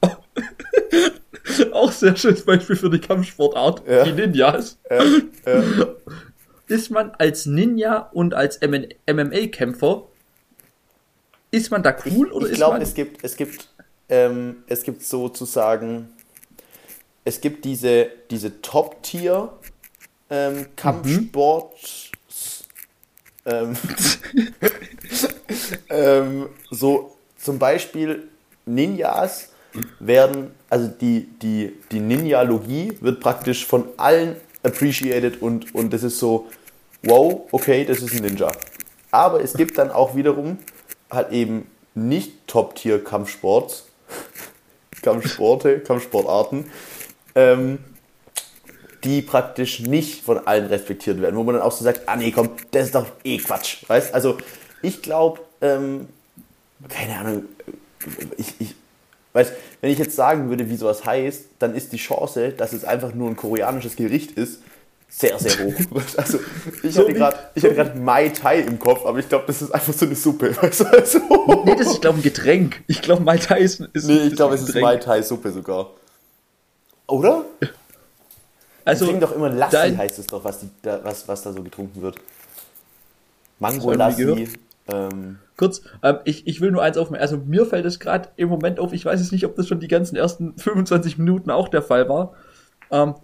[1.72, 4.04] auch sehr schönes Beispiel für die Kampfsportart, Ja.
[4.04, 4.78] die Ninjas.
[4.84, 5.02] Äh,
[5.44, 5.62] äh,
[6.68, 10.04] ist man als Ninja und als MMA-Kämpfer,
[11.56, 12.82] ist man da cool oder ich ist glaube, man...
[12.82, 13.68] es gibt, es gibt,
[14.08, 16.08] ähm, es gibt sozusagen,
[17.24, 19.52] es gibt diese, diese Top-Tier
[20.30, 22.10] ähm, Kampfsport,
[23.46, 23.76] ähm,
[25.90, 28.28] ähm, so zum Beispiel
[28.66, 29.50] Ninjas
[30.00, 36.18] werden, also die, die, die Ninjalogie wird praktisch von allen appreciated und, und das ist
[36.18, 36.48] so,
[37.02, 38.50] wow, okay, das ist ein Ninja.
[39.10, 40.58] Aber es gibt dann auch wiederum
[41.10, 43.86] halt eben nicht Top-Tier-Kampfsports,
[45.02, 46.70] Kampfsporte, Kampfsportarten,
[47.34, 47.78] ähm,
[49.04, 52.32] die praktisch nicht von allen respektiert werden, wo man dann auch so sagt, ah nee,
[52.32, 54.12] komm, das ist doch eh Quatsch, weißt?
[54.12, 54.38] Also
[54.82, 56.08] ich glaube, ähm,
[56.88, 57.44] keine Ahnung,
[58.36, 58.74] ich, ich
[59.32, 62.84] weiß, wenn ich jetzt sagen würde, wie sowas heißt, dann ist die Chance, dass es
[62.84, 64.60] einfach nur ein koreanisches Gericht ist,
[65.18, 65.74] sehr, sehr hoch.
[66.16, 66.38] Also
[66.82, 70.04] ich so hatte gerade Mai Tai im Kopf, aber ich glaube, das ist einfach so
[70.04, 70.54] eine Suppe.
[70.62, 70.84] Weißt du?
[70.86, 71.18] also,
[71.64, 72.82] nee, das ist, ich glaube, ein Getränk.
[72.86, 75.90] Ich glaube, Mai Tai ist, ist Nee, ich glaube, es ist Mai Tai Suppe sogar.
[77.06, 77.44] Oder?
[78.84, 81.52] Also, die trinken doch immer Lassi, heißt es doch, was, die, da, was, was da
[81.52, 82.16] so getrunken wird.
[83.58, 84.48] Mango Lassi.
[84.88, 87.22] Ähm, Kurz, ähm, ich, ich will nur eins aufmerken.
[87.22, 89.80] Also mir fällt es gerade im Moment auf, ich weiß jetzt nicht, ob das schon
[89.80, 92.34] die ganzen ersten 25 Minuten auch der Fall war.
[92.90, 93.14] Ähm,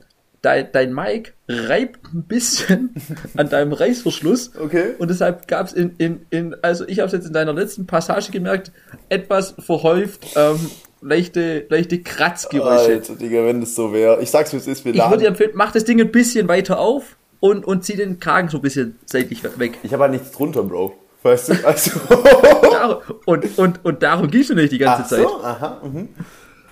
[0.43, 2.95] dein, dein Mic reibt ein bisschen
[3.37, 4.53] an deinem Reißverschluss.
[4.61, 4.95] Okay.
[4.99, 7.87] Und deshalb gab es in, in, in, also ich habe es jetzt in deiner letzten
[7.87, 8.73] Passage gemerkt,
[9.09, 10.59] etwas verhäuft ähm,
[11.01, 12.93] leichte, leichte Kratzgeräusche.
[12.93, 14.21] Alter, Digga, wenn das so wäre.
[14.23, 14.85] Ich sag's, wie es ist.
[14.85, 17.97] Wir ich würde dir empfehlen, mach das Ding ein bisschen weiter auf und, und zieh
[17.97, 19.79] den Kragen so ein bisschen seitlich weg.
[19.83, 20.95] Ich habe halt nichts drunter, Bro.
[21.23, 21.55] Weißt du?
[21.65, 23.01] Also.
[23.27, 25.21] und, und, und darum gehst du nicht die ganze Ach Zeit.
[25.21, 25.45] So?
[25.45, 26.09] Aha, mhm.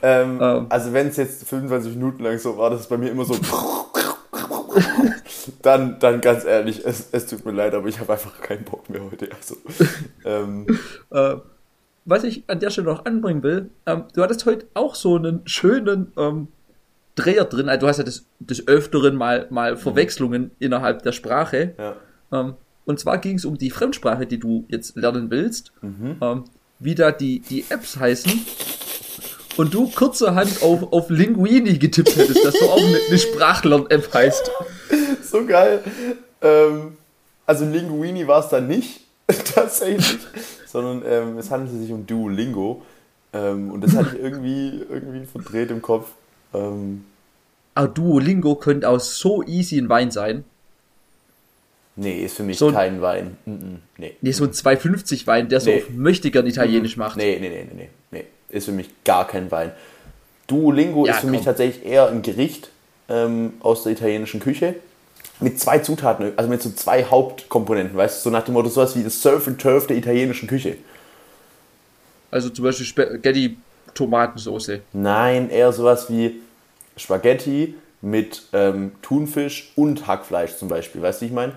[0.03, 0.43] Ähm, um.
[0.43, 0.67] Ähm.
[0.69, 3.37] Also wenn es jetzt 25 Minuten lang so war, das ist bei mir immer so.
[5.63, 8.89] dann, dann ganz ehrlich, es, es tut mir leid, aber ich habe einfach keinen Bock
[8.89, 9.29] mehr heute.
[9.33, 9.57] Also,
[10.25, 10.67] ähm,
[11.11, 11.37] äh,
[12.05, 15.43] was ich an der Stelle noch anbringen will, ähm, du hattest heute auch so einen
[15.45, 16.49] schönen ähm,
[17.15, 17.69] Dreher drin.
[17.69, 20.51] Also du hast ja des, des Öfteren mal, mal Verwechslungen mhm.
[20.59, 21.75] innerhalb der Sprache.
[21.79, 21.97] Ja.
[22.33, 25.73] Ähm, und zwar ging es um die Fremdsprache, die du jetzt lernen willst.
[25.83, 26.17] Mhm.
[26.21, 26.45] Ähm,
[26.79, 28.33] wie da die, die Apps heißen.
[29.57, 34.51] Und du kurzerhand auf, auf Linguini getippt hättest, dass so auch eine, eine Sprachlern-App heißt.
[35.23, 35.83] So geil.
[36.41, 36.97] Ähm,
[37.47, 39.01] also Linguini war es dann nicht,
[39.55, 40.19] tatsächlich
[40.71, 42.83] sondern ähm, es handelt sich um Duolingo.
[43.33, 46.13] Ähm, und das hatte ich irgendwie, irgendwie verdreht im Kopf.
[46.55, 47.05] Ähm,
[47.75, 50.45] Aber Duolingo könnte auch so easy ein Wein sein.
[51.97, 53.37] Nee, ist für mich so kein Wein.
[53.45, 54.17] Mm -mm, nee.
[54.21, 55.83] nee, so ein 250 Wein, der so nee.
[55.83, 57.17] auf möchtegern Italienisch macht.
[57.17, 58.25] Nee, nee, nee, nee, nee.
[58.51, 59.73] Ist für mich gar kein Wein.
[60.47, 61.31] Duolingo ja, ist für komm.
[61.33, 62.71] mich tatsächlich eher ein Gericht
[63.09, 64.77] ähm, aus der italienischen Küche
[65.41, 68.97] mit zwei Zutaten, also mit so zwei Hauptkomponenten, weißt du, so nach dem Motto sowas
[68.97, 70.77] wie das Surf and Turf der italienischen Küche.
[72.31, 73.57] Also zum Beispiel Spaghetti
[73.95, 74.81] Tomatensauce.
[74.93, 76.41] Nein, eher sowas wie
[76.97, 81.55] Spaghetti mit ähm, Thunfisch und Hackfleisch zum Beispiel, weißt du, wie ich meine?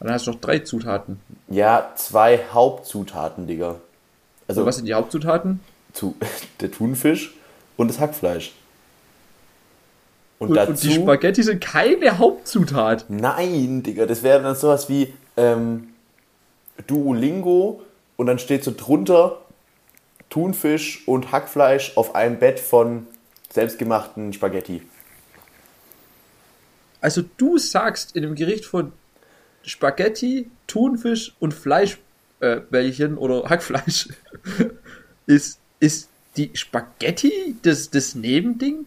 [0.00, 1.20] Dann hast du noch drei Zutaten.
[1.48, 3.76] Ja, zwei Hauptzutaten, Digga.
[4.48, 5.60] Also und was sind die Hauptzutaten?
[5.94, 6.14] Zu,
[6.60, 7.34] der Thunfisch
[7.78, 8.52] und das Hackfleisch.
[10.38, 13.06] Und, und, dazu, und, die Spaghetti sind keine Hauptzutat.
[13.08, 15.88] Nein, Digga, das wäre dann sowas wie ähm,
[16.86, 17.82] Duolingo
[18.16, 19.38] und dann steht so drunter
[20.30, 23.06] Thunfisch und Hackfleisch auf einem Bett von
[23.52, 24.82] selbstgemachten Spaghetti.
[27.00, 28.92] Also du sagst in dem Gericht von
[29.62, 34.08] Spaghetti, Thunfisch und Fleischbällchen äh, oder Hackfleisch
[35.26, 38.86] ist, ist die Spaghetti das, das Nebending?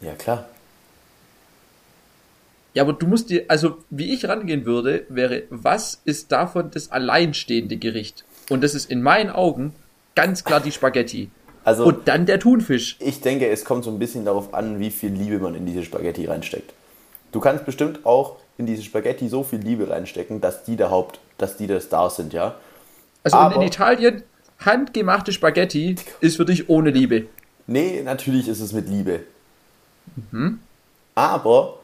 [0.00, 0.46] Ja, klar.
[2.74, 6.90] Ja, aber du musst dir, also wie ich rangehen würde, wäre, was ist davon das
[6.90, 8.24] alleinstehende Gericht?
[8.50, 9.74] Und das ist in meinen Augen
[10.14, 11.30] ganz klar die Spaghetti.
[11.64, 12.96] Also, und dann der Thunfisch.
[12.98, 15.84] Ich denke, es kommt so ein bisschen darauf an, wie viel Liebe man in diese
[15.84, 16.72] Spaghetti reinsteckt.
[17.30, 21.20] Du kannst bestimmt auch in diese Spaghetti so viel Liebe reinstecken, dass die der Haupt,
[21.38, 22.56] dass die der Star sind, ja.
[23.22, 24.22] Also Aber, in Italien
[24.64, 27.26] handgemachte Spaghetti ist für dich ohne Liebe.
[27.66, 29.20] Nee, natürlich ist es mit Liebe.
[30.30, 30.60] Mhm.
[31.14, 31.78] Aber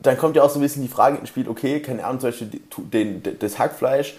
[0.00, 2.30] dann kommt ja auch so ein bisschen die Frage ins Spiel, okay, keine Ahnung, zum
[2.30, 2.60] Beispiel
[2.92, 4.16] den, den, das Hackfleisch,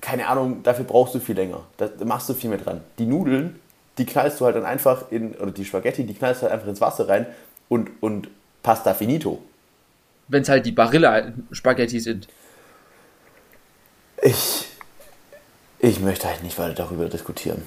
[0.00, 1.62] keine Ahnung, dafür brauchst du viel länger.
[1.76, 2.80] Da machst du viel mehr dran.
[2.98, 3.60] Die Nudeln,
[3.98, 6.68] die knallst du halt dann einfach in, oder die Spaghetti, die knallst du halt einfach
[6.68, 7.26] ins Wasser rein
[7.68, 8.28] und, und
[8.62, 9.42] Pasta finito.
[10.28, 12.28] Wenn es halt die Barilla-Spaghetti sind.
[14.22, 14.69] Ich,
[15.80, 17.62] ich möchte halt nicht weiter darüber diskutieren.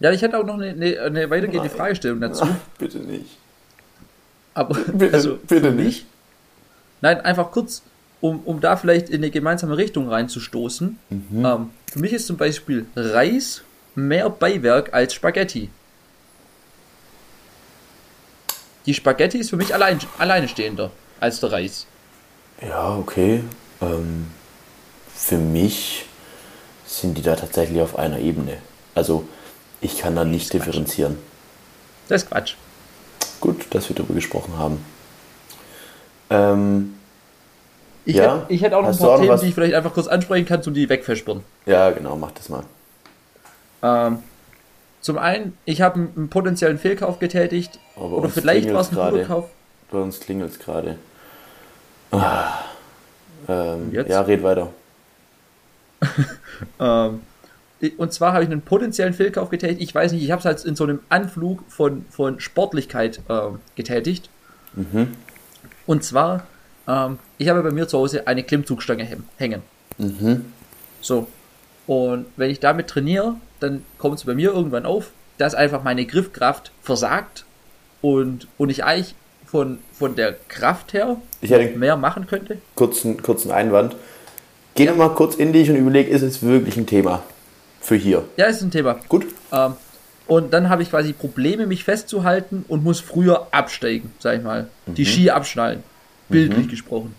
[0.00, 1.76] Ja, ich hätte auch noch eine, eine, eine weitergehende Nein.
[1.76, 2.44] Fragestellung dazu.
[2.44, 3.38] Nein, bitte nicht.
[4.54, 6.06] Aber, bitte, also, bitte nicht.
[7.00, 7.82] Nein, einfach kurz,
[8.20, 10.98] um, um da vielleicht in eine gemeinsame Richtung reinzustoßen.
[11.10, 11.44] Mhm.
[11.44, 13.62] Ähm, für mich ist zum Beispiel Reis
[13.94, 15.70] mehr Beiwerk als Spaghetti.
[18.86, 21.86] Die Spaghetti ist für mich allein, alleine stehender als der Reis.
[22.62, 23.42] Ja, okay.
[23.80, 24.26] Ähm,
[25.14, 26.05] für mich
[26.86, 28.58] sind die da tatsächlich auf einer Ebene.
[28.94, 29.26] Also
[29.80, 31.18] ich kann da nicht differenzieren.
[32.08, 32.54] Das ist Quatsch.
[33.40, 34.84] Gut, dass wir darüber gesprochen haben.
[36.30, 36.94] Ähm,
[38.04, 38.36] Ich, Ja?
[38.36, 39.40] hätte, ich hätte auch noch Hast ein paar Themen, was?
[39.40, 41.42] die ich vielleicht einfach kurz ansprechen kann, um die wegverspüren.
[41.66, 42.62] ja, genau, mach das mal.
[43.82, 44.18] Ähm,
[45.00, 47.78] zum einen, ich habe einen, einen potenziellen Fehlkauf getätigt.
[47.96, 49.14] Aber oder vielleicht war es ein.
[49.14, 49.46] Überkauf.
[49.90, 50.98] Bei uns klingelt es gerade.
[52.12, 52.58] Ah,
[53.48, 54.70] ähm, ja, red weiter.
[56.80, 57.20] Ähm,
[57.98, 59.82] und zwar habe ich einen potenziellen Fehlkauf getätigt.
[59.82, 63.58] Ich weiß nicht, ich habe es halt in so einem Anflug von, von Sportlichkeit ähm,
[63.74, 64.30] getätigt.
[64.74, 65.08] Mhm.
[65.86, 66.46] Und zwar,
[66.88, 69.06] ähm, ich habe bei mir zu Hause eine Klimmzugstange
[69.36, 69.62] hängen.
[69.98, 70.46] Mhm.
[71.00, 71.28] So.
[71.86, 76.06] Und wenn ich damit trainiere, dann kommt es bei mir irgendwann auf, dass einfach meine
[76.06, 77.44] Griffkraft versagt
[78.00, 82.58] und, und ich eigentlich von, von der Kraft her Ich hätte mehr machen könnte.
[82.74, 83.96] kurzen, kurzen Einwand.
[84.76, 87.22] Geh noch mal kurz in dich und überleg, ist es wirklich ein Thema
[87.80, 88.24] für hier?
[88.36, 88.98] Ja, ist ein Thema.
[89.08, 89.26] Gut?
[89.50, 89.72] Ähm,
[90.26, 94.68] und dann habe ich quasi Probleme, mich festzuhalten und muss früher absteigen, sag ich mal.
[94.86, 95.82] Die Ski abschnallen.
[96.28, 97.14] Bildlich gesprochen.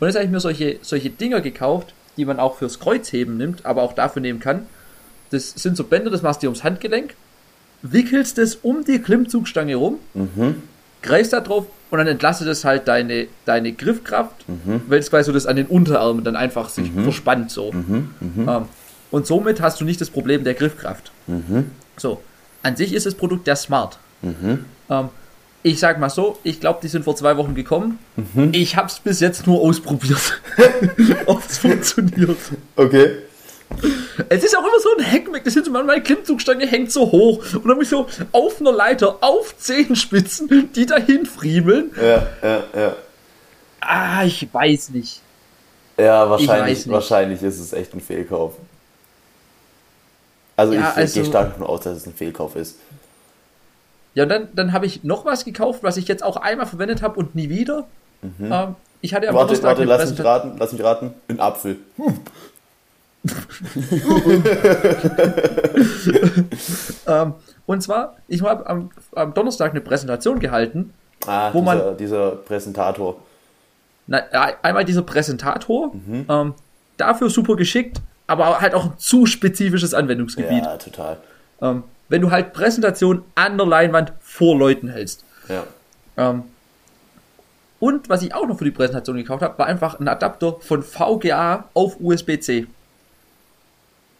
[0.00, 3.66] Und jetzt habe ich mir solche, solche Dinger gekauft, die man auch fürs Kreuzheben nimmt,
[3.66, 4.66] aber auch dafür nehmen kann.
[5.30, 7.14] Das sind so Bänder, das machst du ums Handgelenk,
[7.82, 9.98] wickelst es um die Klimmzugstange rum,
[11.02, 14.44] greifst da drauf und dann entlastet es halt deine, deine Griffkraft,
[14.88, 17.70] weil es quasi so das an den Unterarmen dann einfach sich verspannt so.
[18.46, 18.64] Ähm,
[19.10, 21.12] und somit hast du nicht das Problem der Griffkraft.
[21.96, 22.22] So,
[22.62, 23.98] an sich ist das Produkt der Smart.
[24.90, 25.08] Ähm,
[25.64, 27.98] ich sag mal so, ich glaube, die sind vor zwei Wochen gekommen.
[28.52, 30.40] Ich habe es bis jetzt nur ausprobiert,
[31.26, 32.36] ob es funktioniert.
[32.76, 33.10] Okay.
[34.28, 37.38] Es ist auch immer so ein Heckmeck, das ist so, meine Klimmzugstange hängt so hoch
[37.54, 41.90] und dann bin ich so auf einer Leiter, auf Zehenspitzen, die dahin friemeln.
[41.96, 42.96] Ja, ja, ja.
[43.80, 45.20] Ah, ich weiß nicht.
[45.98, 46.90] Ja, wahrscheinlich, nicht.
[46.90, 48.54] wahrscheinlich ist es echt ein Fehlkauf.
[50.56, 52.78] Also Ja, ich also- gehe stark davon aus, dass es ein Fehlkauf ist.
[54.14, 57.02] Ja, und dann, dann habe ich noch was gekauft, was ich jetzt auch einmal verwendet
[57.02, 57.86] habe und nie wieder.
[58.22, 59.34] Ähm, ich hatte Mhm.
[59.34, 61.14] Warte, warte, lass mich raten, lass mich raten.
[61.28, 61.78] Ein Apfel.
[67.06, 67.34] Ähm,
[67.66, 70.92] und zwar, ich habe am, am Donnerstag eine Präsentation gehalten.
[71.26, 73.16] Ah, Wo man- dieser, dieser Präsentator.
[74.06, 74.18] Na,
[74.62, 76.26] einmal dieser Präsentator, Mhm.
[76.28, 76.54] ähm,
[76.96, 80.64] dafür super geschickt, aber halt auch ein zu spezifisches Anwendungsgebiet.
[80.64, 81.18] Ja, total.
[81.60, 85.24] Ähm, wenn du halt Präsentation an der Leinwand vor Leuten hältst.
[85.48, 85.64] Ja.
[86.16, 86.42] Ähm,
[87.78, 90.82] und was ich auch noch für die Präsentation gekauft habe, war einfach ein Adapter von
[90.82, 92.66] VGA auf USB-C.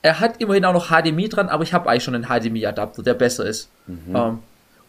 [0.02, 3.14] Er hat immerhin auch noch HDMI dran, aber ich habe eigentlich schon einen HDMI-Adapter, der
[3.14, 3.68] besser ist.
[3.88, 4.40] Ähm,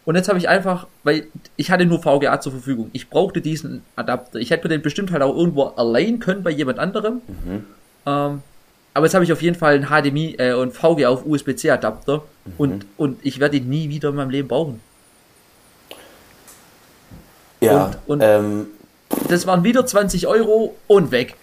[0.04, 2.90] und jetzt habe ich einfach, weil ich hatte nur VGA zur Verfügung.
[2.92, 4.38] Ich brauchte diesen Adapter.
[4.40, 7.20] Ich hätte mir den bestimmt halt auch irgendwo allein können bei jemand anderem.
[8.06, 8.42] Ähm,
[8.96, 12.22] aber jetzt habe ich auf jeden Fall einen HDMI äh, und VGA auf USB-C Adapter
[12.58, 14.80] und, und ich werde ihn nie wieder in meinem Leben brauchen.
[17.60, 18.66] Ja, Und- und- ähm,
[19.28, 21.36] Das waren wieder 20 Euro und weg.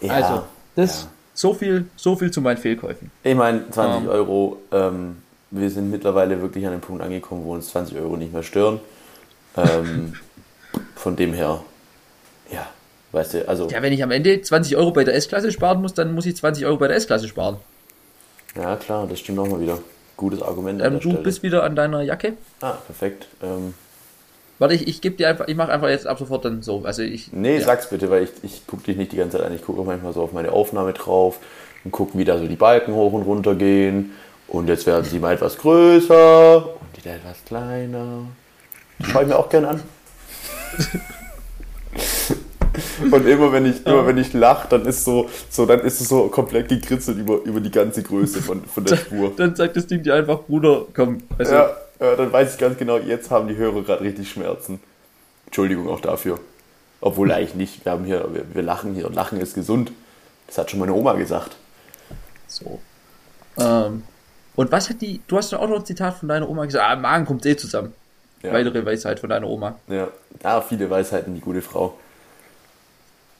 [0.00, 0.44] ja, Also,
[0.76, 1.08] das ja.
[1.34, 3.10] So viel, so viel zu meinen Fehlkäufen.
[3.22, 4.08] Ich meine, 20 Ähm.
[4.08, 5.16] Euro, ähm,
[5.50, 8.80] wir sind mittlerweile wirklich an dem Punkt angekommen, wo uns 20 Euro nicht mehr stören.
[9.56, 10.14] Ähm,
[10.94, 11.62] von dem her,
[12.50, 12.66] ja,
[13.12, 15.80] weißt du, also, ja, Ja, wenn ich am Ende 20 Euro bei der S-Klasse sparen
[15.82, 17.56] muss, dann muss ich 20 Euro bei der S-Klasse sparen.
[18.54, 19.78] klar, das stimmt auch mal wieder.
[20.16, 21.22] Gutes Argument Ähm, du Stelle.
[21.24, 22.34] bist wieder an deiner Jacke.
[22.60, 23.26] ah, perfekt.
[23.42, 23.74] Ähm,
[24.62, 26.84] Warte, ich, ich gebe dir einfach, ich mache einfach jetzt ab sofort dann so.
[26.84, 27.32] Also ich.
[27.32, 27.64] nee, ja.
[27.64, 29.52] sag's bitte, weil ich, ich gucke dich nicht die ganze Zeit an.
[29.52, 31.40] Ich gucke auch manchmal so auf meine Aufnahme drauf
[31.82, 34.12] und gucke, wie da so die Balken hoch und runter gehen.
[34.46, 38.26] Und jetzt werden sie mal etwas größer und wieder etwas kleiner.
[39.00, 39.82] Das schaue ich mir auch gerne an.
[43.10, 46.08] Und immer wenn ich, immer wenn ich lache, dann ist so, so, dann ist es
[46.08, 49.32] so komplett gekritzelt über, über die ganze Größe von, von der Spur.
[49.36, 51.18] Dann sagt das Ding dir einfach, Bruder, komm.
[51.36, 54.80] Also, Ja, ja, dann weiß ich ganz genau, jetzt haben die Hörer gerade richtig Schmerzen.
[55.46, 56.40] Entschuldigung auch dafür.
[57.00, 57.84] Obwohl eigentlich nicht.
[57.84, 59.92] Wir haben hier, wir, wir lachen hier und Lachen ist gesund.
[60.46, 61.56] Das hat schon meine Oma gesagt.
[62.46, 62.80] So.
[63.58, 64.04] Ähm,
[64.54, 66.84] und was hat die, du hast doch auch noch ein Zitat von deiner Oma gesagt,
[66.84, 67.92] ah, Magen kommt eh zusammen.
[68.42, 68.52] Ja.
[68.52, 69.76] Weitere Weisheit von deiner Oma.
[69.88, 70.08] Ja.
[70.42, 71.96] ja, viele Weisheiten, die gute Frau.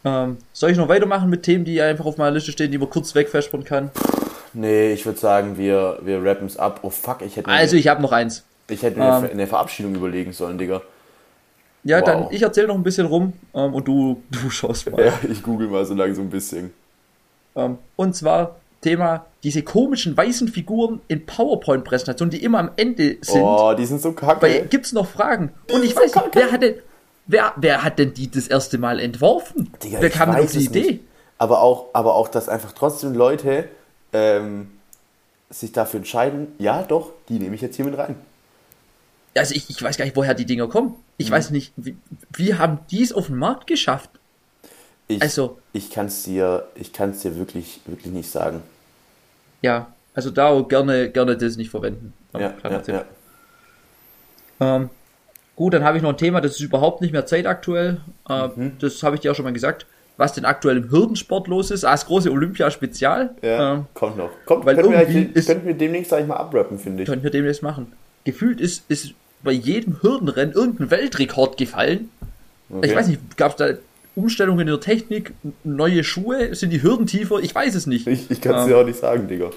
[0.05, 2.91] Ähm, soll ich noch weitermachen mit Themen, die einfach auf meiner Liste stehen, die man
[2.91, 3.91] kurz wegverspringen kann?
[4.53, 6.81] Nee, ich würde sagen, wir, wir rappen es ab.
[6.83, 8.45] Oh fuck, ich hätte Also ich habe noch eins.
[8.69, 10.83] Ich hätte mir ähm, eine Verabschiedung überlegen sollen, Digga.
[11.85, 12.05] Ja, Wow.
[12.07, 15.05] dann ich erzähle noch ein bisschen rum ähm, und du, du schaust mal.
[15.05, 16.73] Ja, ich google mal so lange so ein bisschen.
[17.57, 23.43] Ähm, und zwar Thema diese komischen weißen Figuren in PowerPoint-Präsentationen, die immer am Ende sind.
[23.43, 24.43] Oh, die sind so kacke.
[24.43, 25.53] Weil gibt's noch Fragen?
[25.73, 26.75] Und ich weiß nicht, wer hat denn,
[27.27, 29.73] wer, wer hat denn die das erste Mal entworfen?
[29.83, 30.81] Digga, wer kam denn auf die es Idee?
[30.83, 31.01] nicht.
[31.39, 33.69] Aber auch, aber auch, dass einfach trotzdem Leute
[34.13, 34.71] ähm,
[35.51, 38.15] sich dafür entscheiden, ja doch, die nehme ich jetzt hier mit rein.
[39.37, 40.95] Also ich, ich weiß gar nicht, woher die Dinger kommen.
[41.17, 41.35] Ich mhm.
[41.35, 41.97] weiß nicht, wie,
[42.37, 44.11] wie haben die es auf den Markt geschafft?
[45.09, 48.63] Ich, also, ich kann es dir, ich kann es dir wirklich, wirklich nicht sagen.
[49.61, 52.13] Ja, also da gerne, gerne das nicht verwenden.
[52.35, 53.05] Ja, ja, ja.
[54.61, 54.91] Ähm,
[55.57, 58.01] gut, dann habe ich noch ein Thema, das ist überhaupt nicht mehr zeitaktuell.
[58.29, 58.73] Äh, mhm.
[58.81, 59.87] Das habe ich dir auch schon mal gesagt.
[60.19, 63.35] Was denn aktuell im Hürdensport los ist, als große Olympia-Spezial.
[63.41, 64.31] Ja, ähm, kommt noch.
[64.45, 67.09] Kommt, weil können, wir, ist, könnten wir demnächst, sag ich mal, abrappen, finde ich.
[67.09, 67.93] Können wir demnächst machen.
[68.25, 72.11] Gefühlt ist, ist bei jedem Hürdenrennen irgendein Weltrekord gefallen.
[72.71, 72.89] Okay.
[72.89, 73.69] Ich weiß nicht, gab es da
[74.15, 75.33] Umstellungen in der Technik,
[75.65, 77.41] neue Schuhe, sind die Hürden tiefer?
[77.41, 78.07] Ich weiß es nicht.
[78.07, 79.51] Ich, ich kann es ähm, dir auch nicht sagen, Digga.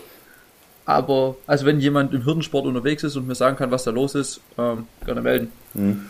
[0.85, 4.15] Aber, also wenn jemand im Hürdensport unterwegs ist und mir sagen kann, was da los
[4.15, 5.51] ist, ähm, gerne melden.
[5.73, 6.05] Hm.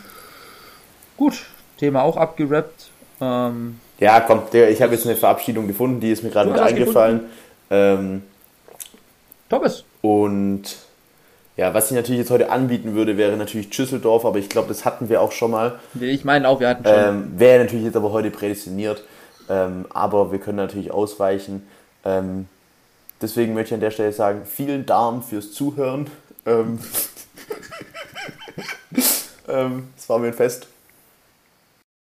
[1.17, 1.45] Gut,
[1.78, 2.89] Thema auch abgerappt.
[3.21, 7.21] Ähm, ja, komm, Digga, ich habe jetzt eine Verabschiedung gefunden, die ist mir gerade eingefallen.
[7.71, 8.23] Ähm,
[9.49, 9.86] Thomas.
[10.01, 10.76] Und
[11.58, 14.84] ja, was ich natürlich jetzt heute anbieten würde, wäre natürlich Düsseldorf, aber ich glaube, das
[14.84, 15.80] hatten wir auch schon mal.
[15.99, 16.93] Ich meine auch, wir hatten schon.
[16.93, 19.03] Ähm, wäre natürlich jetzt aber heute prädestiniert,
[19.49, 21.66] ähm, aber wir können natürlich ausweichen.
[22.03, 22.47] Ähm,
[23.22, 26.08] deswegen möchte ich an der Stelle sagen, vielen Dank fürs Zuhören.
[26.45, 26.80] Ähm,
[29.47, 30.68] ähm, es war mir ein Fest.